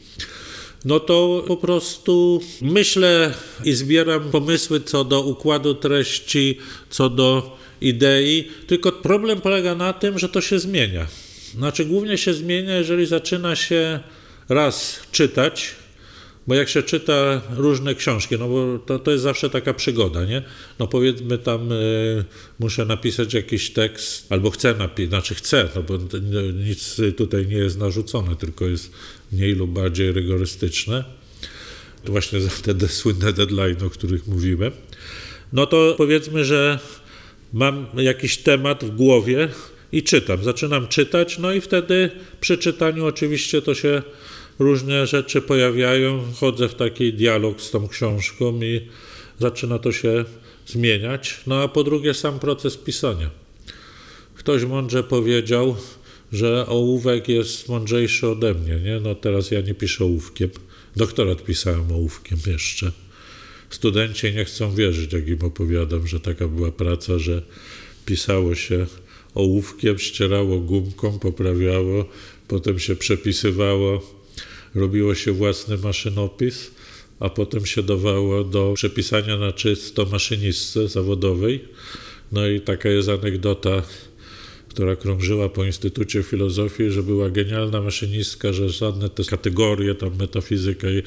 No 0.84 1.00
to 1.00 1.44
po 1.46 1.56
prostu 1.56 2.40
myślę 2.62 3.34
i 3.64 3.72
zbieram 3.72 4.30
pomysły 4.30 4.80
co 4.80 5.04
do 5.04 5.22
układu 5.22 5.74
treści, 5.74 6.58
co 6.90 7.10
do 7.10 7.56
idei, 7.80 8.48
tylko 8.66 8.92
problem 8.92 9.40
polega 9.40 9.74
na 9.74 9.92
tym, 9.92 10.18
że 10.18 10.28
to 10.28 10.40
się 10.40 10.58
zmienia. 10.58 11.06
Znaczy 11.54 11.84
głównie 11.84 12.18
się 12.18 12.34
zmienia, 12.34 12.76
jeżeli 12.76 13.06
zaczyna 13.06 13.56
się 13.56 14.00
raz 14.48 15.00
czytać, 15.12 15.74
bo 16.46 16.54
jak 16.54 16.68
się 16.68 16.82
czyta 16.82 17.40
różne 17.56 17.94
książki, 17.94 18.36
no 18.38 18.48
bo 18.48 18.78
to, 18.78 18.98
to 18.98 19.10
jest 19.10 19.22
zawsze 19.22 19.50
taka 19.50 19.74
przygoda, 19.74 20.24
nie? 20.24 20.42
No 20.78 20.86
powiedzmy 20.86 21.38
tam 21.38 21.72
y, 21.72 22.24
muszę 22.58 22.84
napisać 22.84 23.34
jakiś 23.34 23.70
tekst, 23.70 24.32
albo 24.32 24.50
chcę 24.50 24.74
napisać, 24.74 25.08
znaczy 25.08 25.34
chcę, 25.34 25.68
no 25.74 25.82
bo 25.82 25.98
nic 26.52 27.00
tutaj 27.16 27.46
nie 27.46 27.56
jest 27.56 27.78
narzucone, 27.78 28.36
tylko 28.36 28.66
jest 28.66 28.92
mniej 29.32 29.54
lub 29.54 29.70
bardziej 29.70 30.12
rygorystyczne. 30.12 31.04
To 32.04 32.12
właśnie 32.12 32.40
za 32.40 32.50
te 32.74 32.88
słynne 32.88 33.32
deadline, 33.32 33.86
o 33.86 33.90
których 33.90 34.26
mówiłem. 34.26 34.72
No 35.52 35.66
to 35.66 35.94
powiedzmy, 35.98 36.44
że 36.44 36.78
mam 37.52 37.86
jakiś 37.96 38.36
temat 38.36 38.84
w 38.84 38.90
głowie 38.90 39.48
i 39.92 40.02
czytam. 40.02 40.44
Zaczynam 40.44 40.88
czytać, 40.88 41.38
no 41.38 41.52
i 41.52 41.60
wtedy 41.60 42.10
przy 42.40 42.58
czytaniu 42.58 43.06
oczywiście 43.06 43.62
to 43.62 43.74
się 43.74 44.02
różne 44.58 45.06
rzeczy 45.06 45.42
pojawiają, 45.42 46.32
wchodzę 46.32 46.68
w 46.68 46.74
taki 46.74 47.12
dialog 47.12 47.60
z 47.60 47.70
tą 47.70 47.88
książką 47.88 48.62
i 48.62 48.80
zaczyna 49.40 49.78
to 49.78 49.92
się 49.92 50.24
zmieniać. 50.66 51.40
No 51.46 51.62
a 51.62 51.68
po 51.68 51.84
drugie 51.84 52.14
sam 52.14 52.38
proces 52.38 52.76
pisania. 52.76 53.30
Ktoś 54.34 54.64
mądrze 54.64 55.02
powiedział, 55.02 55.76
że 56.32 56.66
ołówek 56.66 57.28
jest 57.28 57.68
mądrzejszy 57.68 58.28
ode 58.28 58.54
mnie, 58.54 58.76
nie? 58.76 59.00
No 59.00 59.14
teraz 59.14 59.50
ja 59.50 59.60
nie 59.60 59.74
piszę 59.74 60.04
ołówkiem. 60.04 60.50
Doktorat 60.96 61.44
pisałem 61.44 61.92
ołówkiem 61.92 62.38
jeszcze. 62.46 62.92
Studenci 63.70 64.32
nie 64.32 64.44
chcą 64.44 64.74
wierzyć, 64.74 65.12
jak 65.12 65.28
im 65.28 65.44
opowiadam, 65.44 66.06
że 66.06 66.20
taka 66.20 66.48
była 66.48 66.72
praca, 66.72 67.18
że 67.18 67.42
pisało 68.06 68.54
się 68.54 68.86
ołówkiem, 69.34 69.98
ścierało 69.98 70.60
gumką, 70.60 71.18
poprawiało, 71.18 72.04
potem 72.48 72.78
się 72.78 72.96
przepisywało 72.96 74.23
robiło 74.74 75.14
się 75.14 75.32
własny 75.32 75.78
maszynopis, 75.78 76.70
a 77.20 77.30
potem 77.30 77.66
się 77.66 77.82
dawało 77.82 78.44
do 78.44 78.72
przepisania 78.74 79.36
na 79.36 79.52
czysto 79.52 80.04
maszynistce 80.04 80.88
zawodowej. 80.88 81.64
No 82.32 82.48
i 82.48 82.60
taka 82.60 82.88
jest 82.88 83.08
anegdota, 83.08 83.82
która 84.68 84.96
krążyła 84.96 85.48
po 85.48 85.64
Instytucie 85.64 86.22
Filozofii, 86.22 86.90
że 86.90 87.02
była 87.02 87.30
genialna 87.30 87.80
maszynistka, 87.80 88.52
że 88.52 88.68
żadne 88.68 89.08
te 89.10 89.24
kategorie, 89.24 89.94
tam 89.94 90.16
metafizyka 90.18 90.88
i, 90.90 91.02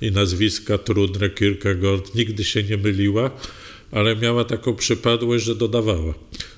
i 0.00 0.10
nazwiska 0.10 0.78
trudne, 0.78 1.30
Kierkegaard, 1.30 2.14
nigdy 2.14 2.44
się 2.44 2.62
nie 2.62 2.76
myliła, 2.76 3.30
ale 3.90 4.16
miała 4.16 4.44
taką 4.44 4.76
przypadłość, 4.76 5.44
że 5.44 5.54
dodawała. 5.54 6.14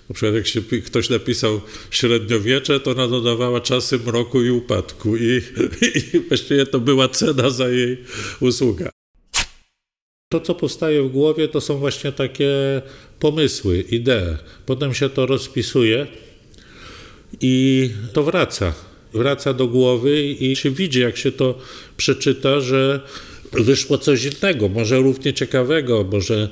Na 0.09 0.15
przykład 0.15 0.35
jak 0.35 0.47
się 0.47 0.63
ktoś 0.87 1.11
napisał 1.11 1.61
średniowiecze, 1.91 2.81
to 2.81 2.91
ona 2.91 3.09
dodawała 3.09 3.61
czasy 3.61 3.99
mroku 3.99 4.43
i 4.43 4.51
upadku 4.51 5.17
i, 5.17 5.43
i 6.15 6.21
właściwie 6.21 6.67
to 6.67 6.81
była 6.81 7.09
cena 7.09 7.51
za 7.51 7.69
jej 7.69 7.99
usługę. 8.41 8.91
To, 10.33 10.41
co 10.41 10.55
powstaje 10.55 11.03
w 11.03 11.09
głowie, 11.09 11.49
to 11.49 11.61
są 11.61 11.79
właśnie 11.79 12.13
takie 12.13 12.51
pomysły, 13.19 13.81
idee. 13.81 14.37
Potem 14.67 14.95
się 14.95 15.09
to 15.09 15.27
rozpisuje 15.27 16.07
i 17.41 17.91
to 18.13 18.23
wraca. 18.23 18.75
Wraca 19.13 19.55
do 19.55 19.67
głowy 19.69 20.23
i 20.23 20.57
się 20.57 20.71
widzi, 20.71 21.01
jak 21.01 21.17
się 21.17 21.33
to 21.33 21.59
przeczyta, 21.97 22.61
że 22.61 23.01
wyszło 23.53 23.99
coś 23.99 24.25
innego, 24.25 24.69
może 24.69 24.99
równie 24.99 25.35
ciekawego, 25.35 26.05
może, 26.13 26.49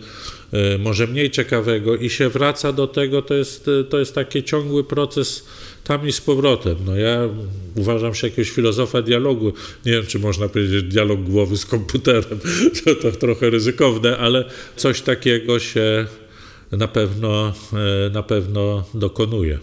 może 0.78 1.06
mniej 1.06 1.30
ciekawego 1.30 1.96
i 1.96 2.10
się 2.10 2.28
wraca 2.28 2.72
do 2.72 2.86
tego, 2.86 3.22
to 3.22 3.34
jest, 3.34 3.70
to 3.90 3.98
jest 3.98 4.14
taki 4.14 4.42
ciągły 4.42 4.84
proces 4.84 5.44
tam 5.84 6.08
i 6.08 6.12
z 6.12 6.20
powrotem. 6.20 6.76
No 6.86 6.96
ja 6.96 7.28
uważam 7.76 8.14
się 8.14 8.26
jakiegoś 8.26 8.50
filozofa 8.50 9.02
dialogu, 9.02 9.52
nie 9.86 9.92
wiem, 9.92 10.06
czy 10.06 10.18
można 10.18 10.48
powiedzieć 10.48 10.82
dialog 10.82 11.22
głowy 11.22 11.56
z 11.56 11.66
komputerem, 11.66 12.38
to, 12.84 12.94
to 12.94 13.12
trochę 13.12 13.50
ryzykowne, 13.50 14.18
ale 14.18 14.44
coś 14.76 15.00
takiego 15.00 15.58
się 15.58 16.06
na 16.72 16.88
pewno, 16.88 17.52
na 18.12 18.22
pewno 18.22 18.84
dokonuje. 18.94 19.58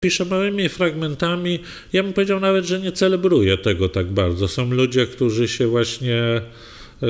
Piszę 0.00 0.24
małymi 0.24 0.68
fragmentami. 0.68 1.58
Ja 1.92 2.02
bym 2.02 2.12
powiedział 2.12 2.40
nawet, 2.40 2.64
że 2.64 2.80
nie 2.80 2.92
celebruję 2.92 3.56
tego 3.56 3.88
tak 3.88 4.06
bardzo. 4.06 4.48
Są 4.48 4.70
ludzie, 4.70 5.06
którzy 5.06 5.48
się 5.48 5.66
właśnie. 5.66 6.40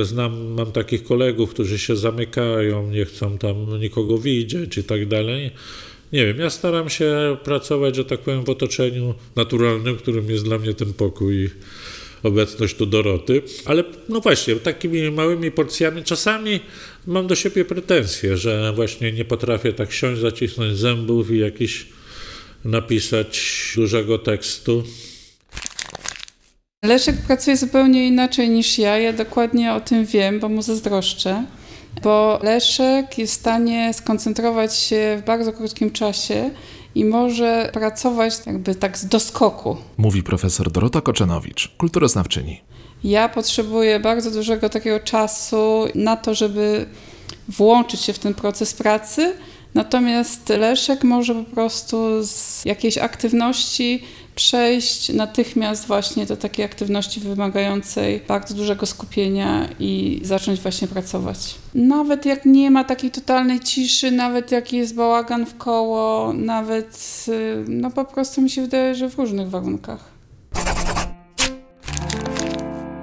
Znam, 0.03 0.47
mam 0.47 0.73
takich 0.73 1.05
kolegów, 1.05 1.51
którzy 1.51 1.79
się 1.79 1.97
zamykają, 1.97 2.91
nie 2.91 3.05
chcą 3.05 3.39
tam 3.39 3.81
nikogo 3.81 4.19
widzieć 4.19 4.79
i 4.79 4.85
tak 4.85 5.09
dalej. 5.09 5.51
Nie 6.13 6.27
wiem, 6.27 6.39
ja 6.39 6.51
staram 6.51 6.91
się 6.91 7.37
pracować, 7.45 7.97
że 7.97 8.05
tak 8.05 8.21
powiem, 8.21 8.45
w 8.45 8.51
otoczeniu 8.51 9.15
naturalnym, 9.37 9.97
którym 9.97 10.31
jest 10.31 10.45
dla 10.45 10.59
mnie 10.59 10.75
ten 10.75 10.93
pokój 10.93 11.45
i 11.45 11.49
obecność 12.23 12.77
tu 12.77 12.87
Doroty. 12.87 13.43
Ale 13.65 13.85
no 14.09 14.21
właśnie, 14.21 14.57
takimi 14.57 15.11
małymi 15.11 15.51
porcjami 15.51 16.05
czasami 16.05 16.61
mam 17.07 17.27
do 17.27 17.35
siebie 17.35 17.65
pretensje, 17.65 18.37
że 18.37 18.73
właśnie 18.77 19.13
nie 19.13 19.25
potrafię 19.25 19.73
tak 19.73 19.93
siąść, 19.93 20.21
zacisnąć 20.21 20.77
zębów 20.77 21.31
i 21.31 21.39
jakiś 21.39 21.87
napisać 22.65 23.73
dużego 23.77 24.19
tekstu. 24.19 24.83
Leszek 26.85 27.17
pracuje 27.17 27.57
zupełnie 27.57 28.07
inaczej 28.07 28.51
niż 28.51 28.79
ja. 28.79 28.99
Ja 28.99 29.13
dokładnie 29.13 29.73
o 29.73 29.81
tym 29.81 30.07
wiem, 30.07 30.41
bo 30.41 30.49
mu 30.49 30.63
zazdroszczę. 30.63 31.45
Bo 32.03 32.41
Leszek 32.43 33.19
jest 33.19 33.33
w 33.33 33.37
stanie 33.37 33.95
skoncentrować 33.95 34.77
się 34.77 35.19
w 35.23 35.27
bardzo 35.27 35.53
krótkim 35.53 35.91
czasie 35.91 36.51
i 36.95 37.05
może 37.05 37.71
pracować 37.73 38.35
jakby 38.47 38.75
tak 38.75 38.99
z 38.99 39.07
doskoku. 39.07 39.77
Mówi 39.97 40.23
profesor 40.23 40.71
Dorota 40.71 41.01
Koczenowicz, 41.01 41.69
kulturoznawczyni. 41.79 42.61
Ja 43.05 43.29
potrzebuję 43.29 44.01
bardzo 44.01 44.31
dużego 44.31 44.69
takiego 44.69 45.01
czasu 45.01 45.89
na 45.95 46.17
to, 46.17 46.35
żeby 46.35 46.87
włączyć 47.49 48.01
się 48.01 48.13
w 48.13 48.19
ten 48.19 48.35
proces 48.35 48.75
pracy. 48.75 49.35
Natomiast 49.79 50.49
Leszek 50.49 51.05
może 51.05 51.35
po 51.35 51.45
prostu 51.45 52.23
z 52.23 52.65
jakiejś 52.65 52.99
aktywności 52.99 54.03
przejść 54.35 55.09
natychmiast 55.09 55.87
właśnie 55.87 56.27
do 56.27 56.37
takiej 56.37 56.65
aktywności 56.65 57.21
wymagającej 57.21 58.21
bardzo 58.29 58.55
dużego 58.55 58.87
skupienia 58.87 59.69
i 59.81 60.21
zacząć 60.23 60.61
właśnie 60.61 60.89
pracować. 60.89 61.55
Nawet 61.75 62.27
jak 62.27 62.45
nie 62.45 62.71
ma 62.71 62.85
takiej 62.85 63.11
totalnej 63.11 63.61
ciszy, 63.61 64.11
nawet 64.11 64.53
jak 64.53 64.73
jest 64.73 64.95
bałagan 64.95 65.47
w 65.47 65.57
koło, 65.57 66.33
nawet 66.33 67.25
y, 67.29 67.65
no 67.69 67.91
po 67.91 68.05
prostu 68.05 68.43
mi 68.43 68.51
się 68.51 68.63
wydaje, 68.63 68.95
że 68.95 69.11
w 69.11 69.19
różnych 69.19 69.51
warunkach. 69.51 70.11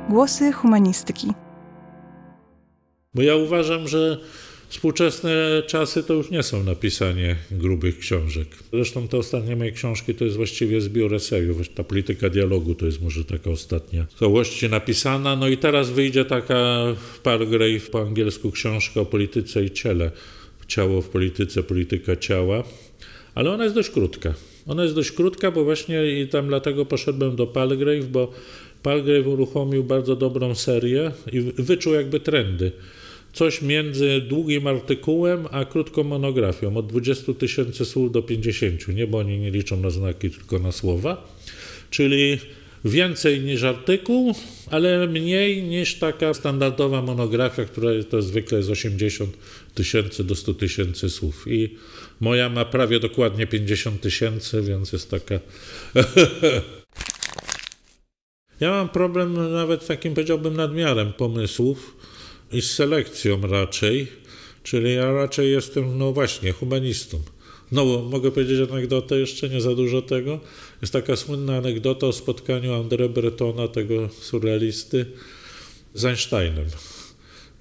Głosy 0.09 0.51
humanistyki. 0.51 1.27
Bo 3.13 3.21
ja 3.21 3.35
uważam, 3.35 3.87
że 3.87 4.19
współczesne 4.75 5.63
czasy 5.67 6.03
to 6.03 6.13
już 6.13 6.31
nie 6.31 6.43
są 6.43 6.63
napisanie 6.63 7.35
grubych 7.51 7.99
książek. 7.99 8.47
Zresztą 8.73 9.07
te 9.07 9.17
ostatnie 9.17 9.55
moje 9.55 9.71
książki 9.71 10.15
to 10.15 10.23
jest 10.25 10.37
właściwie 10.37 10.81
zbiór 10.81 11.13
esejów. 11.13 11.69
Ta 11.69 11.83
polityka 11.83 12.29
dialogu 12.29 12.75
to 12.75 12.85
jest 12.85 13.01
może 13.01 13.25
taka 13.25 13.49
ostatnia 13.49 14.05
w 14.09 14.19
całości 14.19 14.69
napisana. 14.69 15.35
No 15.35 15.47
i 15.47 15.57
teraz 15.57 15.89
wyjdzie 15.89 16.25
taka 16.25 16.83
Palgrave 17.23 17.89
po 17.91 18.01
angielsku 18.01 18.51
książka 18.51 19.01
o 19.01 19.05
polityce 19.05 19.63
i 19.63 19.71
ciele. 19.71 20.11
Ciało 20.67 21.01
w 21.01 21.09
polityce, 21.09 21.63
polityka 21.63 22.15
ciała. 22.15 22.63
Ale 23.35 23.51
ona 23.51 23.63
jest 23.63 23.75
dość 23.75 23.89
krótka. 23.89 24.33
Ona 24.67 24.83
jest 24.83 24.95
dość 24.95 25.11
krótka, 25.11 25.51
bo 25.51 25.63
właśnie 25.63 26.21
i 26.21 26.27
tam 26.27 26.47
dlatego 26.47 26.85
poszedłem 26.85 27.35
do 27.35 27.47
Palgrave, 27.47 28.05
bo 28.05 28.31
Palgrave 28.83 29.27
uruchomił 29.27 29.83
bardzo 29.83 30.15
dobrą 30.15 30.55
serię 30.55 31.11
i 31.31 31.41
wyczuł 31.41 31.93
jakby 31.93 32.19
trendy 32.19 32.71
coś 33.35 33.61
między 33.61 34.21
długim 34.21 34.67
artykułem 34.67 35.47
a 35.51 35.65
krótką 35.65 36.03
monografią, 36.03 36.77
od 36.77 36.87
20 36.87 37.33
tysięcy 37.33 37.85
słów 37.85 38.11
do 38.11 38.21
50, 38.21 38.87
nie, 38.87 39.07
bo 39.07 39.17
oni 39.17 39.39
nie 39.39 39.51
liczą 39.51 39.77
na 39.77 39.89
znaki, 39.89 40.29
tylko 40.29 40.59
na 40.59 40.71
słowa, 40.71 41.35
czyli 41.89 42.37
więcej 42.85 43.39
niż 43.39 43.63
artykuł, 43.63 44.35
ale 44.71 45.07
mniej 45.07 45.63
niż 45.63 45.95
taka 45.95 46.33
standardowa 46.33 47.01
monografia, 47.01 47.65
która 47.65 47.91
to 48.09 48.21
zwykle 48.21 48.57
jest 48.57 48.69
80 48.69 49.37
tysięcy 49.73 50.23
do 50.23 50.35
100 50.35 50.53
tysięcy 50.53 51.09
słów. 51.09 51.45
I 51.47 51.75
moja 52.19 52.49
ma 52.49 52.65
prawie 52.65 52.99
dokładnie 52.99 53.47
50 53.47 54.01
tysięcy, 54.01 54.61
więc 54.61 54.93
jest 54.93 55.11
taka. 55.11 55.39
ja 58.59 58.69
mam 58.69 58.89
problem 58.89 59.53
nawet 59.53 59.87
takim, 59.87 60.13
powiedziałbym, 60.13 60.55
nadmiarem 60.55 61.13
pomysłów 61.13 61.95
i 62.51 62.61
z 62.61 62.71
selekcją 62.71 63.41
raczej, 63.41 64.07
czyli 64.63 64.93
ja 64.93 65.11
raczej 65.11 65.51
jestem, 65.51 65.97
no 65.97 66.13
właśnie, 66.13 66.51
humanistą. 66.51 67.19
No, 67.71 67.85
mogę 67.85 68.31
powiedzieć 68.31 68.69
anegdotę, 68.71 69.19
jeszcze 69.19 69.49
nie 69.49 69.61
za 69.61 69.75
dużo 69.75 70.01
tego. 70.01 70.39
Jest 70.81 70.93
taka 70.93 71.15
słynna 71.15 71.57
anegdota 71.57 72.07
o 72.07 72.13
spotkaniu 72.13 72.71
André 72.71 73.09
Bretona, 73.09 73.67
tego 73.67 74.09
surrealisty, 74.09 75.05
z 75.93 76.05
Einsteinem. 76.05 76.65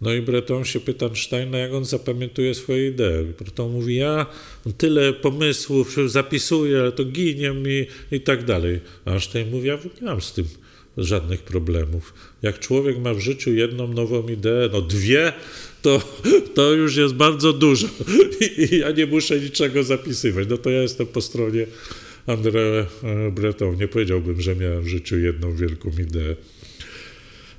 No 0.00 0.14
i 0.14 0.22
Breton 0.22 0.64
się 0.64 0.80
pyta 0.80 1.06
Einsteina, 1.06 1.58
jak 1.58 1.72
on 1.72 1.84
zapamiętuje 1.84 2.54
swoje 2.54 2.88
idee. 2.88 3.24
Breton 3.38 3.72
mówi, 3.72 3.96
ja 3.96 4.26
tyle 4.78 5.12
pomysłów 5.12 5.96
zapisuję, 6.06 6.80
ale 6.80 6.92
to 6.92 7.04
ginie 7.04 7.50
mi 7.50 7.86
i 8.12 8.20
tak 8.20 8.44
dalej. 8.44 8.80
A 9.04 9.10
Einstein 9.10 9.50
mówi, 9.50 9.68
ja 9.68 9.78
mam 10.02 10.20
z 10.20 10.32
tym 10.32 10.44
żadnych 10.96 11.42
problemów. 11.42 12.14
Jak 12.42 12.58
człowiek 12.58 12.98
ma 12.98 13.14
w 13.14 13.20
życiu 13.20 13.54
jedną 13.54 13.88
nową 13.88 14.28
ideę, 14.28 14.68
no 14.72 14.80
dwie, 14.80 15.32
to, 15.82 16.02
to 16.54 16.72
już 16.72 16.96
jest 16.96 17.14
bardzo 17.14 17.52
dużo 17.52 17.88
i 18.58 18.78
ja 18.78 18.90
nie 18.90 19.06
muszę 19.06 19.40
niczego 19.40 19.82
zapisywać. 19.82 20.48
No 20.50 20.58
to 20.58 20.70
ja 20.70 20.82
jestem 20.82 21.06
po 21.06 21.20
stronie 21.20 21.66
André 22.26 22.86
Breton. 23.32 23.76
Nie 23.76 23.88
powiedziałbym, 23.88 24.40
że 24.40 24.56
miałem 24.56 24.82
w 24.82 24.88
życiu 24.88 25.18
jedną 25.18 25.56
wielką 25.56 25.90
ideę. 25.90 26.36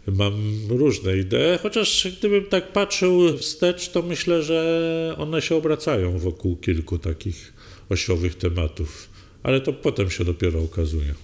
Mam 0.08 0.34
różne 0.70 1.18
idee, 1.18 1.60
chociaż 1.62 2.08
gdybym 2.20 2.46
tak 2.46 2.72
patrzył 2.72 3.38
wstecz, 3.38 3.90
to 3.90 4.02
myślę, 4.02 4.44
że 4.44 5.16
one 5.18 5.42
się 5.42 5.56
obracają 5.56 6.20
wokół 6.20 6.56
kilku 6.56 6.98
takich 6.98 7.54
osiowych 7.90 8.36
tematów, 8.36 9.10
ale 9.44 9.62
to 9.62 9.74
potem 9.74 10.10
się 10.10 10.26
dopiero 10.26 10.62
okazuje. 10.62 11.16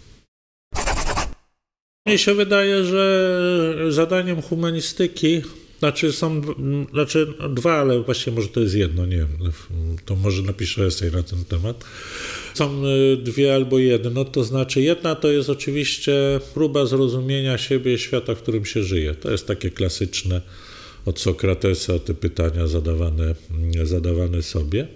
Mnie 2.06 2.18
się 2.18 2.34
wydaje, 2.34 2.86
że 2.86 3.76
zadaniem 3.90 4.42
humanistyki, 4.42 5.42
znaczy 5.80 6.12
są 6.12 6.42
znaczy 6.92 7.34
dwa, 7.50 7.74
ale 7.74 8.00
właściwie 8.00 8.36
może 8.36 8.48
to 8.48 8.60
jest 8.60 8.76
jedno, 8.76 9.06
nie 9.06 9.18
wiem, 9.18 9.38
to 10.06 10.16
może 10.16 10.42
napiszę 10.42 10.86
esej 10.86 11.12
na 11.12 11.24
ten 11.24 11.46
temat. 11.46 11.84
Są 12.54 12.84
dwie 13.18 13.56
albo 13.56 13.80
jedno, 13.80 14.26
to 14.26 14.44
znaczy 14.44 14.82
jedna 14.82 15.16
to 15.16 15.32
jest 15.32 15.50
oczywiście 15.50 16.14
próba 16.54 16.86
zrozumienia 16.86 17.58
siebie 17.58 17.98
świata, 17.98 18.36
w 18.36 18.42
którym 18.42 18.66
się 18.66 18.84
żyje. 18.84 19.16
To 19.16 19.32
jest 19.32 19.48
takie 19.48 19.70
klasyczne 19.70 20.42
od 21.06 21.20
Sokratesa, 21.20 22.00
te 22.00 22.14
pytania 22.14 22.68
zadawane, 22.68 23.36
zadawane 23.84 24.42
sobie. 24.42 24.88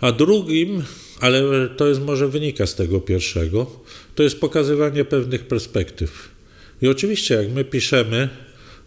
A 0.00 0.12
drugim, 0.12 0.82
ale 1.20 1.68
to 1.76 1.88
jest 1.88 2.00
może 2.00 2.28
wynika 2.28 2.66
z 2.66 2.74
tego 2.74 3.00
pierwszego, 3.00 3.70
to 4.14 4.22
jest 4.22 4.40
pokazywanie 4.40 5.04
pewnych 5.04 5.46
perspektyw. 5.46 6.28
I 6.82 6.88
oczywiście, 6.88 7.34
jak 7.34 7.50
my 7.50 7.64
piszemy, 7.64 8.28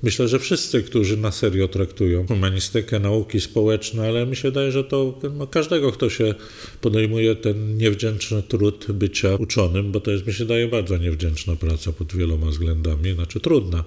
myślę, 0.03 0.27
że 0.27 0.39
wszyscy, 0.39 0.83
którzy 0.83 1.17
na 1.17 1.31
serio 1.31 1.67
traktują 1.67 2.27
humanistykę, 2.27 2.99
nauki 2.99 3.41
społeczne, 3.41 4.07
ale 4.07 4.25
mi 4.25 4.35
się 4.35 4.47
wydaje, 4.47 4.71
że 4.71 4.83
to 4.83 5.19
no, 5.37 5.47
każdego, 5.47 5.91
kto 5.91 6.09
się 6.09 6.35
podejmuje 6.81 7.35
ten 7.35 7.77
niewdzięczny 7.77 8.43
trud 8.43 8.91
bycia 8.91 9.35
uczonym, 9.35 9.91
bo 9.91 9.99
to 9.99 10.11
jest, 10.11 10.27
mi 10.27 10.33
się 10.33 10.43
wydaje, 10.43 10.67
bardzo 10.67 10.97
niewdzięczna 10.97 11.55
praca 11.55 11.91
pod 11.91 12.15
wieloma 12.15 12.47
względami, 12.47 13.13
znaczy 13.13 13.39
trudna. 13.39 13.83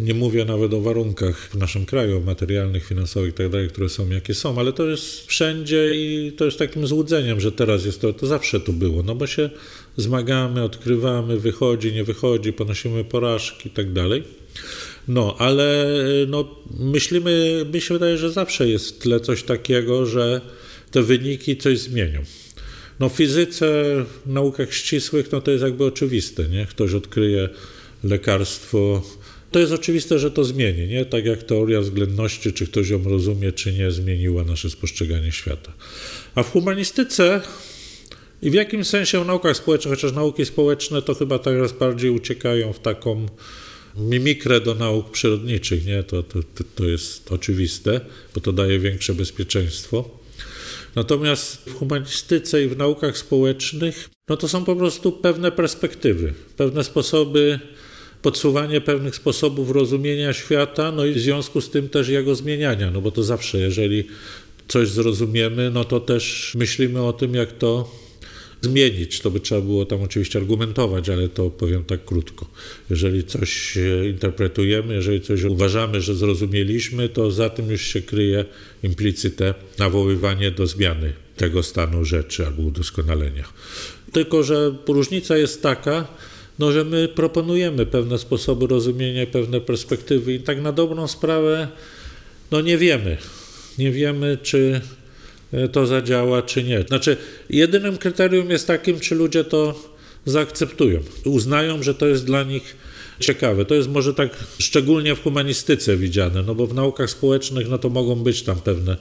Nie 0.00 0.14
mówię 0.14 0.44
nawet 0.44 0.74
o 0.74 0.80
warunkach 0.80 1.48
w 1.52 1.54
naszym 1.54 1.86
kraju, 1.86 2.20
materialnych, 2.20 2.86
finansowych 2.86 3.34
i 3.34 3.50
tak 3.50 3.68
które 3.68 3.88
są 3.88 4.10
jakie 4.10 4.34
są, 4.34 4.58
ale 4.58 4.72
to 4.72 4.86
jest 4.86 5.26
wszędzie 5.26 5.90
i 5.94 6.32
to 6.32 6.44
jest 6.44 6.58
takim 6.58 6.86
złudzeniem, 6.86 7.40
że 7.40 7.52
teraz 7.52 7.84
jest 7.84 8.00
to, 8.00 8.12
to 8.12 8.26
zawsze 8.26 8.60
tu 8.60 8.72
było, 8.72 9.02
no 9.02 9.14
bo 9.14 9.26
się 9.26 9.50
zmagamy, 9.96 10.62
odkrywamy, 10.62 11.38
wychodzi, 11.38 11.92
nie 11.92 12.04
wychodzi, 12.04 12.52
ponosimy 12.52 13.04
porażki 13.04 13.68
i 13.68 13.70
tak. 13.70 13.86
No, 15.08 15.36
ale 15.38 15.86
no, 16.28 16.56
myślimy, 16.80 17.64
mi 17.74 17.80
się 17.80 17.94
wydaje, 17.94 18.18
że 18.18 18.32
zawsze 18.32 18.68
jest 18.68 18.96
w 18.96 18.98
tle 18.98 19.20
coś 19.20 19.42
takiego, 19.42 20.06
że 20.06 20.40
te 20.90 21.02
wyniki 21.02 21.56
coś 21.56 21.78
zmienią. 21.78 22.22
No 23.00 23.08
w 23.08 23.12
fizyce, 23.12 23.66
w 24.26 24.32
naukach 24.32 24.74
ścisłych, 24.74 25.32
no 25.32 25.40
to 25.40 25.50
jest 25.50 25.64
jakby 25.64 25.84
oczywiste, 25.84 26.48
nie? 26.48 26.66
Ktoś 26.66 26.94
odkryje 26.94 27.48
lekarstwo, 28.04 29.02
to 29.50 29.58
jest 29.58 29.72
oczywiste, 29.72 30.18
że 30.18 30.30
to 30.30 30.44
zmieni, 30.44 30.88
nie? 30.88 31.04
Tak 31.04 31.24
jak 31.26 31.42
teoria 31.42 31.80
względności, 31.80 32.52
czy 32.52 32.66
ktoś 32.66 32.88
ją 32.88 33.02
rozumie, 33.04 33.52
czy 33.52 33.72
nie, 33.72 33.90
zmieniła 33.90 34.44
nasze 34.44 34.70
spostrzeganie 34.70 35.32
świata. 35.32 35.72
A 36.34 36.42
w 36.42 36.50
humanistyce 36.50 37.40
i 38.42 38.50
w 38.50 38.54
jakimś 38.54 38.86
sensie 38.86 39.24
w 39.24 39.26
naukach 39.26 39.56
społecznych, 39.56 39.94
chociaż 39.94 40.12
nauki 40.12 40.46
społeczne 40.46 41.02
to 41.02 41.14
chyba 41.14 41.38
teraz 41.38 41.72
bardziej 41.72 42.10
uciekają 42.10 42.72
w 42.72 42.78
taką 42.78 43.26
mimikrę 43.96 44.60
do 44.60 44.74
nauk 44.74 45.10
przyrodniczych, 45.10 45.86
nie? 45.86 46.02
To, 46.02 46.22
to, 46.22 46.38
to 46.74 46.84
jest 46.84 47.32
oczywiste, 47.32 48.00
bo 48.34 48.40
to 48.40 48.52
daje 48.52 48.78
większe 48.78 49.14
bezpieczeństwo. 49.14 50.20
Natomiast 50.94 51.56
w 51.56 51.74
humanistyce 51.74 52.64
i 52.64 52.68
w 52.68 52.76
naukach 52.76 53.18
społecznych, 53.18 54.10
no 54.28 54.36
to 54.36 54.48
są 54.48 54.64
po 54.64 54.76
prostu 54.76 55.12
pewne 55.12 55.52
perspektywy, 55.52 56.34
pewne 56.56 56.84
sposoby, 56.84 57.60
podsuwanie 58.22 58.80
pewnych 58.80 59.16
sposobów 59.16 59.70
rozumienia 59.70 60.32
świata, 60.32 60.92
no 60.92 61.06
i 61.06 61.12
w 61.12 61.18
związku 61.18 61.60
z 61.60 61.70
tym 61.70 61.88
też 61.88 62.08
jego 62.08 62.34
zmieniania, 62.34 62.90
no 62.90 63.00
bo 63.00 63.10
to 63.10 63.22
zawsze, 63.22 63.58
jeżeli 63.58 64.04
coś 64.68 64.88
zrozumiemy, 64.88 65.70
no 65.70 65.84
to 65.84 66.00
też 66.00 66.54
myślimy 66.58 67.02
o 67.02 67.12
tym, 67.12 67.34
jak 67.34 67.52
to 67.52 68.00
zmienić. 68.60 69.20
To 69.20 69.30
by 69.30 69.40
trzeba 69.40 69.60
było 69.60 69.86
tam 69.86 70.02
oczywiście 70.02 70.38
argumentować, 70.38 71.08
ale 71.08 71.28
to 71.28 71.50
powiem 71.50 71.84
tak 71.84 72.04
krótko. 72.04 72.46
Jeżeli 72.90 73.24
coś 73.24 73.76
e, 73.76 74.08
interpretujemy, 74.08 74.94
jeżeli 74.94 75.20
coś 75.20 75.42
uważamy, 75.42 76.00
że 76.00 76.14
zrozumieliśmy, 76.14 77.08
to 77.08 77.30
za 77.30 77.50
tym 77.50 77.70
już 77.70 77.82
się 77.82 78.02
kryje 78.02 78.44
implicyte 78.82 79.54
nawoływanie 79.78 80.50
do 80.50 80.66
zmiany 80.66 81.12
tego 81.36 81.62
stanu 81.62 82.04
rzeczy 82.04 82.46
albo 82.46 82.62
udoskonalenia. 82.62 83.44
Tylko, 84.12 84.42
że 84.42 84.74
różnica 84.88 85.36
jest 85.36 85.62
taka, 85.62 86.08
no, 86.60 86.72
że 86.72 86.84
my 86.84 87.08
proponujemy 87.08 87.86
pewne 87.86 88.18
sposoby 88.18 88.66
rozumienia, 88.66 89.26
pewne 89.26 89.60
perspektywy 89.60 90.34
i 90.34 90.40
tak 90.40 90.60
na 90.60 90.72
dobrą 90.72 91.08
sprawę, 91.08 91.68
no 92.50 92.60
nie 92.60 92.78
wiemy. 92.78 93.16
Nie 93.78 93.90
wiemy, 93.90 94.38
czy 94.42 94.80
e, 95.52 95.68
to 95.68 95.86
zadziała, 95.86 96.42
czy 96.42 96.64
nie. 96.64 96.82
Znaczy, 96.82 97.16
jedynym 97.50 97.98
kryterium 97.98 98.50
jest 98.50 98.66
takim, 98.66 99.00
czy 99.00 99.14
ludzie 99.14 99.44
to 99.44 99.90
zaakceptują. 100.24 101.00
Uznają, 101.24 101.82
że 101.82 101.94
to 101.94 102.06
jest 102.06 102.24
dla 102.24 102.42
nich 102.42 102.76
ciekawe. 103.20 103.64
To 103.64 103.74
jest 103.74 103.88
może 103.88 104.14
tak 104.14 104.44
szczególnie 104.58 105.14
w 105.14 105.22
humanistyce 105.22 105.96
widziane, 105.96 106.42
no 106.42 106.54
bo 106.54 106.66
w 106.66 106.74
naukach 106.74 107.10
społecznych 107.10 107.68
no 107.68 107.78
to 107.78 107.88
mogą 107.88 108.14
być 108.14 108.42
tam 108.42 108.60
pewne 108.60 108.96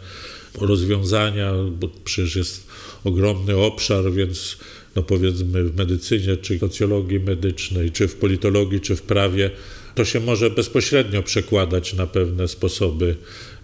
rozwiązania, 0.62 1.54
bo 1.80 1.89
przecież 2.04 2.36
jest 2.36 2.67
ogromny 3.04 3.58
obszar, 3.58 4.12
więc 4.12 4.58
no 5.00 5.04
powiedzmy 5.04 5.64
w 5.64 5.78
medycynie, 5.78 6.38
czy 6.38 6.60
socjologii 6.60 7.20
medycznej, 7.20 7.92
czy 7.92 8.08
w 8.08 8.16
politologii, 8.16 8.80
czy 8.80 8.96
w 8.96 9.02
prawie, 9.02 9.52
to 9.96 10.06
się 10.06 10.20
może 10.20 10.50
bezpośrednio 10.50 11.24
przekładać 11.24 11.94
na 11.94 12.08
pewne 12.08 12.48
sposoby 12.48 13.16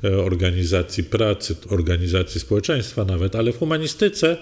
e, 0.04 0.18
organizacji 0.18 1.04
pracy, 1.04 1.56
organizacji 1.70 2.42
społeczeństwa 2.42 3.06
nawet, 3.06 3.36
ale 3.36 3.54
w 3.54 3.58
humanistyce 3.58 4.38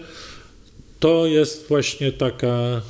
to 0.99 1.25
jest 1.25 1.67
właśnie 1.67 2.12
taka, 2.12 2.82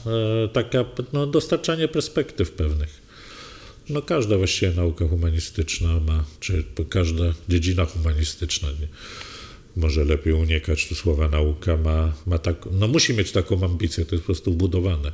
e, 0.44 0.48
taka 0.48 0.86
no, 1.13 1.28
dostarczanie 1.28 1.88
perspektyw 1.88 2.52
pewnych. 2.52 3.02
No 3.89 4.02
każda 4.02 4.38
właściwie 4.38 4.72
nauka 4.72 5.08
humanistyczna 5.08 6.00
ma, 6.00 6.26
czy 6.39 6.63
każda 6.89 7.24
dziedzina 7.50 7.86
humanistyczna, 7.86 8.68
nie, 8.68 8.88
może 9.76 10.06
lepiej 10.06 10.34
unikać 10.34 10.88
tu 10.88 10.96
słowa 10.96 11.30
nauka, 11.30 11.78
ma, 11.78 12.14
ma 12.26 12.38
tak, 12.38 12.56
no 12.72 12.88
musi 12.88 13.14
mieć 13.14 13.32
taką 13.32 13.66
ambicję, 13.66 14.06
to 14.06 14.16
jest 14.16 14.24
po 14.24 14.26
prostu 14.26 14.54
wbudowane. 14.54 15.12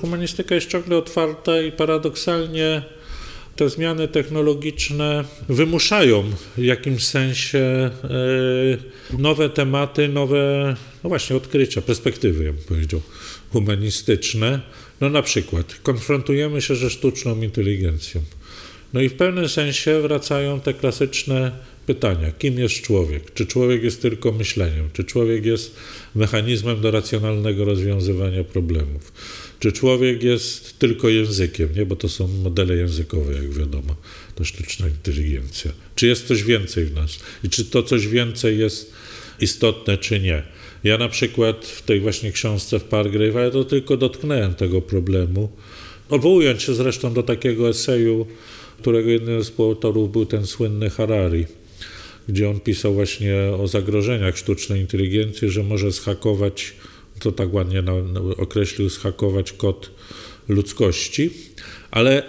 Humanistyka 0.00 0.54
jest 0.54 0.68
ciągle 0.68 0.96
otwarta 0.96 1.60
i 1.60 1.72
paradoksalnie 1.72 2.82
te 3.56 3.68
zmiany 3.68 4.08
technologiczne 4.08 5.24
wymuszają 5.48 6.24
w 6.56 6.62
jakimś 6.62 7.06
sensie 7.06 7.58
e, 9.14 9.18
nowe 9.18 9.50
tematy, 9.50 10.08
nowe, 10.08 10.76
no 11.04 11.08
właśnie, 11.08 11.36
odkrycia, 11.36 11.82
perspektywy, 11.82 12.44
ja 12.44 12.52
bym 12.52 12.64
powiedział, 12.64 13.00
humanistyczne. 13.52 14.60
No 15.00 15.08
na 15.08 15.22
przykład 15.22 15.74
konfrontujemy 15.82 16.62
się 16.62 16.76
ze 16.76 16.90
sztuczną 16.90 17.42
inteligencją. 17.42 18.22
No 18.92 19.00
i 19.00 19.08
w 19.08 19.14
pewnym 19.14 19.48
sensie 19.48 20.00
wracają 20.00 20.60
te 20.60 20.74
klasyczne 20.74 21.52
pytania: 21.86 22.32
kim 22.38 22.58
jest 22.58 22.74
człowiek? 22.74 23.34
Czy 23.34 23.46
człowiek 23.46 23.82
jest 23.82 24.02
tylko 24.02 24.32
myśleniem? 24.32 24.88
Czy 24.92 25.04
człowiek 25.04 25.46
jest 25.46 25.76
mechanizmem 26.14 26.80
do 26.80 26.90
racjonalnego 26.90 27.64
rozwiązywania 27.64 28.44
problemów? 28.44 29.12
Czy 29.60 29.72
człowiek 29.72 30.22
jest 30.22 30.78
tylko 30.78 31.08
językiem? 31.08 31.68
Nie, 31.76 31.86
bo 31.86 31.96
to 31.96 32.08
są 32.08 32.28
modele 32.28 32.76
językowe, 32.76 33.34
jak 33.34 33.52
wiadomo, 33.52 33.96
to 34.34 34.44
sztuczna 34.44 34.88
inteligencja. 34.88 35.72
Czy 35.94 36.06
jest 36.06 36.26
coś 36.26 36.42
więcej 36.42 36.84
w 36.84 36.94
nas? 36.94 37.18
I 37.44 37.48
czy 37.48 37.64
to 37.64 37.82
coś 37.82 38.08
więcej 38.08 38.58
jest 38.58 38.92
istotne, 39.40 39.98
czy 39.98 40.20
nie? 40.20 40.42
Ja 40.84 40.98
na 40.98 41.08
przykład 41.08 41.66
w 41.66 41.82
tej 41.82 42.00
właśnie 42.00 42.32
książce 42.32 42.78
w 42.78 42.84
Pargrave, 42.84 43.36
ale 43.36 43.50
to 43.50 43.64
tylko 43.64 43.96
dotknąłem 43.96 44.54
tego 44.54 44.82
problemu, 44.82 45.50
odwołując 46.08 46.62
się 46.62 46.74
zresztą 46.74 47.14
do 47.14 47.22
takiego 47.22 47.68
eseju, 47.68 48.26
którego 48.80 49.10
jednym 49.10 49.42
z 49.42 49.44
współautorów 49.44 50.12
był 50.12 50.26
ten 50.26 50.46
słynny 50.46 50.90
Harari, 50.90 51.46
gdzie 52.28 52.50
on 52.50 52.60
pisał 52.60 52.94
właśnie 52.94 53.34
o 53.58 53.68
zagrożeniach 53.68 54.38
sztucznej 54.38 54.80
inteligencji, 54.80 55.50
że 55.50 55.62
może 55.62 55.90
zhakować, 55.90 56.74
to 57.20 57.32
tak 57.32 57.54
ładnie 57.54 57.82
określił, 58.36 58.88
zhakować 58.88 59.52
kod 59.52 59.90
ludzkości, 60.48 61.30
ale 61.90 62.22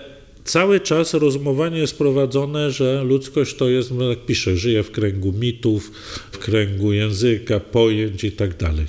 cały 0.46 0.80
czas 0.80 1.14
rozumowanie 1.14 1.78
jest 1.78 1.98
prowadzone, 1.98 2.72
że 2.72 3.04
ludzkość 3.04 3.56
to 3.56 3.70
jest, 3.70 3.92
no 3.92 4.10
jak 4.10 4.26
pisze, 4.26 4.58
żyje 4.58 4.84
w 4.84 4.92
kręgu 4.92 5.32
mitów, 5.32 5.92
w 6.32 6.38
kręgu 6.38 6.94
języka, 6.94 7.60
pojęć 7.60 8.24
i 8.24 8.32
tak 8.32 8.58
dalej. 8.58 8.86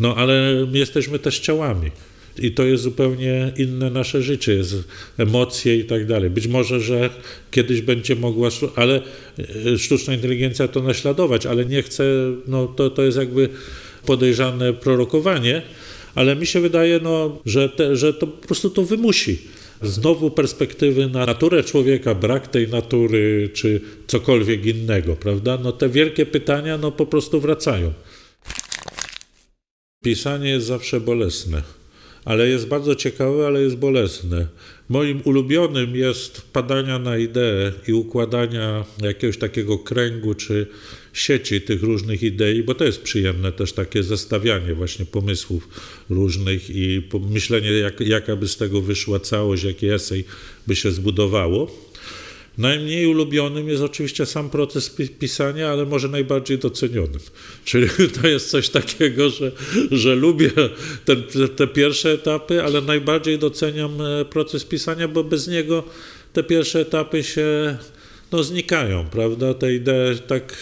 No 0.00 0.14
ale 0.16 0.66
my 0.72 0.78
jesteśmy 0.78 1.18
też 1.18 1.38
ciałami. 1.38 1.90
I 2.38 2.52
to 2.52 2.64
jest 2.64 2.82
zupełnie 2.82 3.52
inne 3.56 3.90
nasze 3.90 4.22
życie, 4.22 4.52
jest 4.52 4.76
emocje 5.18 5.76
i 5.76 5.84
tak 5.84 6.06
dalej. 6.06 6.30
Być 6.30 6.46
może, 6.46 6.80
że 6.80 7.10
kiedyś 7.50 7.80
będzie 7.80 8.16
mogła, 8.16 8.48
ale 8.76 9.02
e, 9.66 9.78
sztuczna 9.78 10.14
inteligencja 10.14 10.68
to 10.68 10.82
naśladować, 10.82 11.46
ale 11.46 11.66
nie 11.66 11.82
chce, 11.82 12.04
no 12.46 12.66
to, 12.66 12.90
to 12.90 13.02
jest 13.02 13.18
jakby 13.18 13.48
podejrzane 14.06 14.72
prorokowanie, 14.72 15.62
ale 16.14 16.36
mi 16.36 16.46
się 16.46 16.60
wydaje, 16.60 17.00
no, 17.02 17.38
że, 17.46 17.68
te, 17.68 17.96
że 17.96 18.14
to 18.14 18.26
po 18.26 18.46
prostu 18.46 18.70
to 18.70 18.84
wymusi. 18.84 19.38
Znowu 19.82 20.30
perspektywy 20.30 21.06
na 21.06 21.26
naturę 21.26 21.64
człowieka, 21.64 22.14
brak 22.14 22.48
tej 22.48 22.68
natury, 22.68 23.50
czy 23.54 23.80
cokolwiek 24.06 24.66
innego, 24.66 25.16
prawda? 25.16 25.58
No 25.62 25.72
te 25.72 25.88
wielkie 25.88 26.26
pytania, 26.26 26.78
no 26.78 26.92
po 26.92 27.06
prostu 27.06 27.40
wracają. 27.40 27.92
Pisanie 30.04 30.50
jest 30.50 30.66
zawsze 30.66 31.00
bolesne 31.00 31.79
ale 32.24 32.48
jest 32.48 32.68
bardzo 32.68 32.94
ciekawe, 32.94 33.46
ale 33.46 33.62
jest 33.62 33.76
bolesne. 33.76 34.46
Moim 34.88 35.20
ulubionym 35.24 35.96
jest 35.96 36.38
wpadania 36.38 36.98
na 36.98 37.18
ideę 37.18 37.72
i 37.88 37.92
układania 37.92 38.84
jakiegoś 39.02 39.38
takiego 39.38 39.78
kręgu 39.78 40.34
czy 40.34 40.66
sieci 41.12 41.60
tych 41.60 41.82
różnych 41.82 42.22
idei, 42.22 42.62
bo 42.62 42.74
to 42.74 42.84
jest 42.84 43.02
przyjemne 43.02 43.52
też 43.52 43.72
takie 43.72 44.02
zestawianie 44.02 44.74
właśnie 44.74 45.06
pomysłów 45.06 45.68
różnych 46.10 46.70
i 46.70 47.02
myślenie, 47.30 47.70
jak, 47.70 48.00
jaka 48.00 48.36
by 48.36 48.48
z 48.48 48.56
tego 48.56 48.80
wyszła 48.80 49.20
całość, 49.20 49.64
jaki 49.64 49.86
esej 49.88 50.24
by 50.66 50.76
się 50.76 50.90
zbudowało. 50.90 51.89
Najmniej 52.60 53.06
ulubionym 53.06 53.68
jest 53.68 53.82
oczywiście 53.82 54.26
sam 54.26 54.50
proces 54.50 54.96
pisania, 55.18 55.70
ale 55.70 55.86
może 55.86 56.08
najbardziej 56.08 56.58
docenionym. 56.58 57.20
Czyli 57.64 57.88
to 58.20 58.28
jest 58.28 58.50
coś 58.50 58.68
takiego, 58.68 59.30
że, 59.30 59.52
że 59.90 60.14
lubię 60.14 60.50
ten, 61.04 61.22
te 61.56 61.66
pierwsze 61.66 62.12
etapy, 62.12 62.62
ale 62.64 62.80
najbardziej 62.80 63.38
doceniam 63.38 64.00
e, 64.00 64.24
proces 64.24 64.64
pisania, 64.64 65.08
bo 65.08 65.24
bez 65.24 65.48
niego 65.48 65.84
te 66.32 66.42
pierwsze 66.42 66.80
etapy 66.80 67.22
się 67.22 67.76
no, 68.32 68.42
znikają, 68.42 69.06
prawda? 69.06 69.54
Te 69.54 69.74
idee 69.74 70.18
tak 70.26 70.56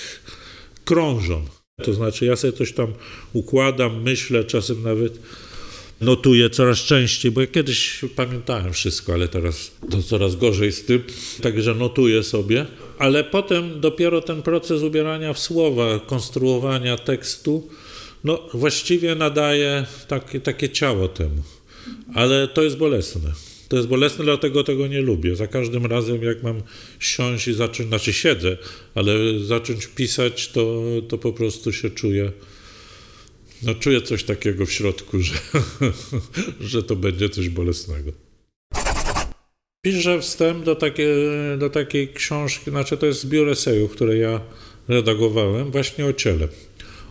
krążą. 0.85 1.45
To 1.83 1.95
znaczy, 1.95 2.27
ja 2.27 2.37
sobie 2.37 2.53
coś 2.53 2.73
tam 2.73 2.93
układam, 3.33 4.03
myślę, 4.03 4.45
czasem 4.45 4.83
nawet 4.83 5.19
notuję 6.01 6.51
coraz 6.51 6.79
częściej, 6.79 7.31
bo 7.33 7.41
ja 7.41 7.47
kiedyś 7.47 8.01
pamiętałem 8.17 8.73
wszystko, 8.73 9.15
ale 9.15 9.29
teraz 9.29 9.71
to 9.91 10.03
coraz 10.03 10.37
gorzej 10.37 10.73
z 10.73 10.85
tym, 10.85 11.03
także 11.43 11.75
notuję 11.75 12.23
sobie. 12.23 12.67
Ale 12.99 13.25
potem 13.25 13.81
dopiero 13.81 14.21
ten 14.21 14.43
proces 14.43 14.83
ubierania 14.83 15.33
w 15.33 15.39
słowa, 15.39 16.01
konstruowania 16.01 16.97
tekstu, 16.97 17.69
no 18.25 18.49
właściwie 18.55 19.15
nadaje 19.15 19.87
takie, 20.09 20.41
takie 20.41 20.69
ciało 20.69 21.09
temu. 21.09 21.43
Ale 22.15 22.49
to 22.49 22.63
jest 22.63 22.77
bolesne. 22.77 23.33
To 23.69 23.77
jest 23.77 23.89
bolesne, 23.89 24.25
dlatego 24.25 24.65
tego 24.65 24.87
nie 24.87 25.01
lubię. 25.01 25.37
Za 25.37 25.47
każdym 25.47 25.87
razem, 25.87 26.23
jak 26.23 26.43
mam 26.43 26.63
siąść 27.01 27.49
i 27.49 27.55
zacząć, 27.55 27.89
znaczy 27.89 28.13
siedzę, 28.13 28.57
ale 28.95 29.13
zacząć 29.41 29.87
pisać, 29.87 30.49
to, 30.49 30.83
to 31.09 31.19
po 31.19 31.33
prostu 31.33 31.73
się 31.73 31.91
czuję 31.91 32.33
no 33.63 33.75
czuję 33.75 34.03
coś 34.03 34.25
takiego 34.25 34.67
w 34.67 34.73
środku, 34.73 35.21
że, 35.21 35.35
że 36.61 36.83
to 36.83 36.97
będzie 36.97 37.29
coś 37.29 37.49
bolesnego. 37.49 38.13
Piszę 39.83 40.21
wstęp 40.21 40.65
do, 40.65 40.75
takie, 40.75 41.09
do 41.59 41.71
takiej 41.71 42.09
książki, 42.09 42.71
znaczy 42.71 42.97
to 42.97 43.07
jest 43.07 43.21
zbiór 43.21 43.49
esejów, 43.49 43.93
które 43.93 44.17
ja 44.17 44.41
redagowałem 44.89 45.71
właśnie 45.71 46.07
o 46.07 46.13
ciele. 46.13 46.49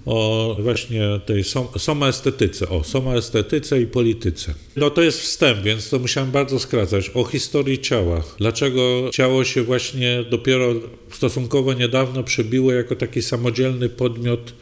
o 0.07 0.55
właśnie 0.60 1.01
tej 1.25 1.43
som, 1.43 1.67
somaestetyce, 1.77 2.69
o 2.69 2.83
somaestetyce 2.83 3.81
i 3.81 3.88
polityce. 3.88 4.53
No 4.75 4.89
to 4.89 5.01
jest 5.01 5.19
wstęp, 5.19 5.63
więc 5.63 5.89
to 5.89 5.99
musiałem 5.99 6.31
bardzo 6.31 6.60
skracać. 6.60 7.12
O 7.13 7.23
historii 7.23 7.79
ciała. 7.79 8.23
Dlaczego 8.38 9.10
ciało 9.13 9.43
się 9.43 9.63
właśnie 9.63 10.25
dopiero 10.29 10.73
stosunkowo 11.12 11.73
niedawno 11.73 12.23
przebiło 12.23 12.71
jako 12.71 12.95
taki 12.95 13.21
samodzielny 13.21 13.89
podmiot 13.89 14.53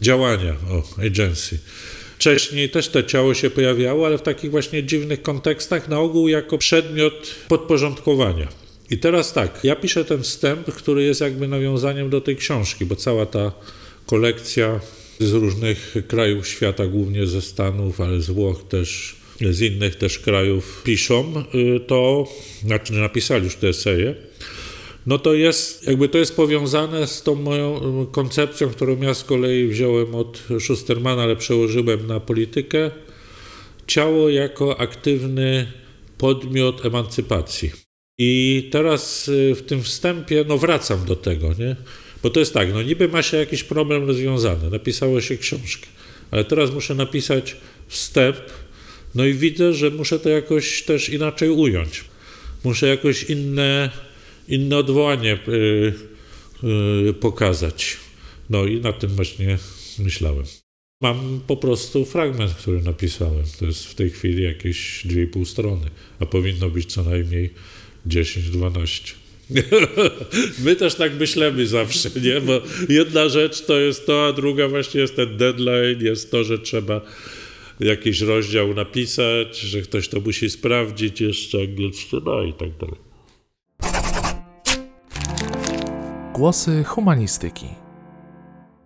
działania, 0.00 0.56
o, 0.70 1.02
agency. 1.02 1.58
Wcześniej 2.16 2.70
też 2.70 2.88
to 2.88 3.02
ciało 3.02 3.34
się 3.34 3.50
pojawiało, 3.50 4.06
ale 4.06 4.18
w 4.18 4.22
takich 4.22 4.50
właśnie 4.50 4.84
dziwnych 4.84 5.22
kontekstach, 5.22 5.88
na 5.88 6.00
ogół 6.00 6.28
jako 6.28 6.58
przedmiot 6.58 7.34
podporządkowania. 7.48 8.48
I 8.90 8.98
teraz 8.98 9.32
tak, 9.32 9.60
ja 9.64 9.76
piszę 9.76 10.04
ten 10.04 10.22
wstęp, 10.22 10.66
który 10.66 11.02
jest 11.02 11.20
jakby 11.20 11.48
nawiązaniem 11.48 12.10
do 12.10 12.20
tej 12.20 12.36
książki, 12.36 12.86
bo 12.86 12.96
cała 12.96 13.26
ta 13.26 13.52
kolekcja 14.06 14.80
z 15.20 15.32
różnych 15.32 15.94
krajów 16.08 16.48
świata, 16.48 16.86
głównie 16.86 17.26
ze 17.26 17.42
Stanów, 17.42 18.00
ale 18.00 18.20
z 18.20 18.30
Włoch 18.30 18.68
też, 18.68 19.16
z 19.50 19.60
innych 19.60 19.96
też 19.96 20.18
krajów 20.18 20.82
piszą, 20.84 21.44
y, 21.54 21.80
to 21.80 22.28
znaczy 22.62 22.92
napisali 22.92 23.44
już 23.44 23.56
te 23.56 23.68
eseje, 23.68 24.14
no 25.08 25.18
to 25.18 25.34
jest, 25.34 25.86
jakby 25.86 26.08
to 26.08 26.18
jest 26.18 26.36
powiązane 26.36 27.06
z 27.06 27.22
tą 27.22 27.34
moją 27.34 27.76
y, 28.02 28.06
koncepcją, 28.12 28.68
którą 28.68 29.00
ja 29.00 29.14
z 29.14 29.24
kolei 29.24 29.68
wziąłem 29.68 30.14
od 30.14 30.42
Schustermana, 30.60 31.22
ale 31.22 31.36
przełożyłem 31.36 32.06
na 32.06 32.20
politykę. 32.20 32.90
Ciało 33.86 34.28
jako 34.28 34.80
aktywny 34.80 35.72
podmiot 36.18 36.86
emancypacji. 36.86 37.70
I 38.18 38.68
teraz 38.72 39.28
y, 39.28 39.54
w 39.54 39.62
tym 39.62 39.82
wstępie, 39.82 40.44
no 40.48 40.58
wracam 40.58 41.04
do 41.04 41.16
tego, 41.16 41.48
nie? 41.58 41.76
Bo 42.22 42.30
to 42.30 42.40
jest 42.40 42.54
tak, 42.54 42.72
no 42.72 42.82
niby 42.82 43.08
ma 43.08 43.22
się 43.22 43.36
jakiś 43.36 43.64
problem 43.64 44.06
rozwiązany, 44.06 44.70
napisało 44.70 45.20
się 45.20 45.36
książkę, 45.36 45.86
ale 46.30 46.44
teraz 46.44 46.70
muszę 46.70 46.94
napisać 46.94 47.56
wstęp, 47.86 48.36
no 49.14 49.26
i 49.26 49.34
widzę, 49.34 49.74
że 49.74 49.90
muszę 49.90 50.18
to 50.18 50.28
jakoś 50.28 50.82
też 50.82 51.08
inaczej 51.08 51.50
ująć. 51.50 52.04
Muszę 52.64 52.86
jakoś 52.86 53.22
inne, 53.22 53.90
inne 54.48 54.76
odwołanie 54.76 55.38
y, 55.48 55.92
y, 57.08 57.14
pokazać. 57.14 57.96
No 58.50 58.64
i 58.64 58.80
na 58.80 58.92
tym 58.92 59.10
właśnie 59.10 59.58
myślałem. 59.98 60.44
Mam 61.00 61.40
po 61.46 61.56
prostu 61.56 62.04
fragment, 62.04 62.54
który 62.54 62.82
napisałem. 62.82 63.44
To 63.58 63.66
jest 63.66 63.86
w 63.86 63.94
tej 63.94 64.10
chwili 64.10 64.42
jakieś 64.42 65.06
2,5 65.06 65.44
strony, 65.44 65.90
a 66.20 66.26
powinno 66.26 66.70
być 66.70 66.92
co 66.92 67.02
najmniej 67.02 67.50
10-12. 68.06 69.14
My 70.64 70.76
też 70.76 70.94
tak 70.94 71.14
myślimy 71.14 71.66
zawsze, 71.66 72.10
nie? 72.22 72.40
Bo 72.40 72.60
jedna 72.88 73.28
rzecz 73.28 73.64
to 73.64 73.78
jest 73.80 74.06
to, 74.06 74.26
a 74.26 74.32
druga 74.32 74.68
właśnie 74.68 75.00
jest 75.00 75.16
ten 75.16 75.36
deadline, 75.36 76.00
jest 76.00 76.30
to, 76.30 76.44
że 76.44 76.58
trzeba 76.58 77.00
jakiś 77.80 78.20
rozdział 78.20 78.74
napisać, 78.74 79.60
że 79.60 79.82
ktoś 79.82 80.08
to 80.08 80.20
musi 80.20 80.50
sprawdzić 80.50 81.20
jeszcze 81.20 81.58
angielskie, 81.58 82.16
no 82.24 82.42
i 82.42 82.52
tak 82.52 82.76
dalej. 82.76 83.07
Głosy 86.38 86.84
humanistyki. 86.84 87.66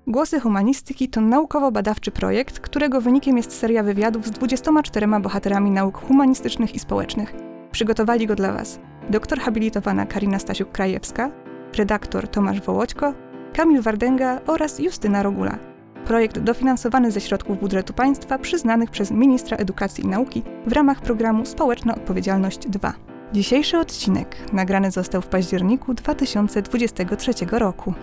Głosy 0.06 0.40
Humanistyki 0.40 1.08
to 1.08 1.20
naukowo-badawczy 1.20 2.10
projekt, 2.10 2.60
którego 2.60 3.00
wynikiem 3.00 3.36
jest 3.36 3.58
seria 3.58 3.82
wywiadów 3.82 4.26
z 4.26 4.30
24 4.30 5.06
bohaterami 5.20 5.70
nauk 5.70 5.98
humanistycznych 5.98 6.74
i 6.74 6.78
społecznych. 6.78 7.34
Przygotowali 7.70 8.26
go 8.26 8.34
dla 8.34 8.52
Was 8.52 8.78
doktor 9.10 9.40
habilitowana 9.40 10.06
Karina 10.06 10.38
Stasiuk-Krajewska, 10.38 11.30
redaktor 11.76 12.28
Tomasz 12.28 12.60
Wołoćko, 12.60 13.14
Kamil 13.52 13.82
Wardęga 13.82 14.40
oraz 14.46 14.78
Justyna 14.78 15.22
Rogula. 15.22 15.58
Projekt 16.04 16.38
dofinansowany 16.38 17.10
ze 17.10 17.20
środków 17.20 17.60
budżetu 17.60 17.92
państwa 17.92 18.38
przyznanych 18.38 18.90
przez 18.90 19.10
ministra 19.10 19.56
edukacji 19.56 20.04
i 20.04 20.08
nauki 20.08 20.42
w 20.66 20.72
ramach 20.72 21.00
programu 21.00 21.46
Społeczna 21.46 21.94
Odpowiedzialność 21.94 22.68
2. 22.68 23.11
Dzisiejszy 23.32 23.78
odcinek 23.78 24.52
nagrany 24.52 24.90
został 24.90 25.22
w 25.22 25.26
październiku 25.26 25.94
2023 25.94 27.32
roku. 27.52 27.94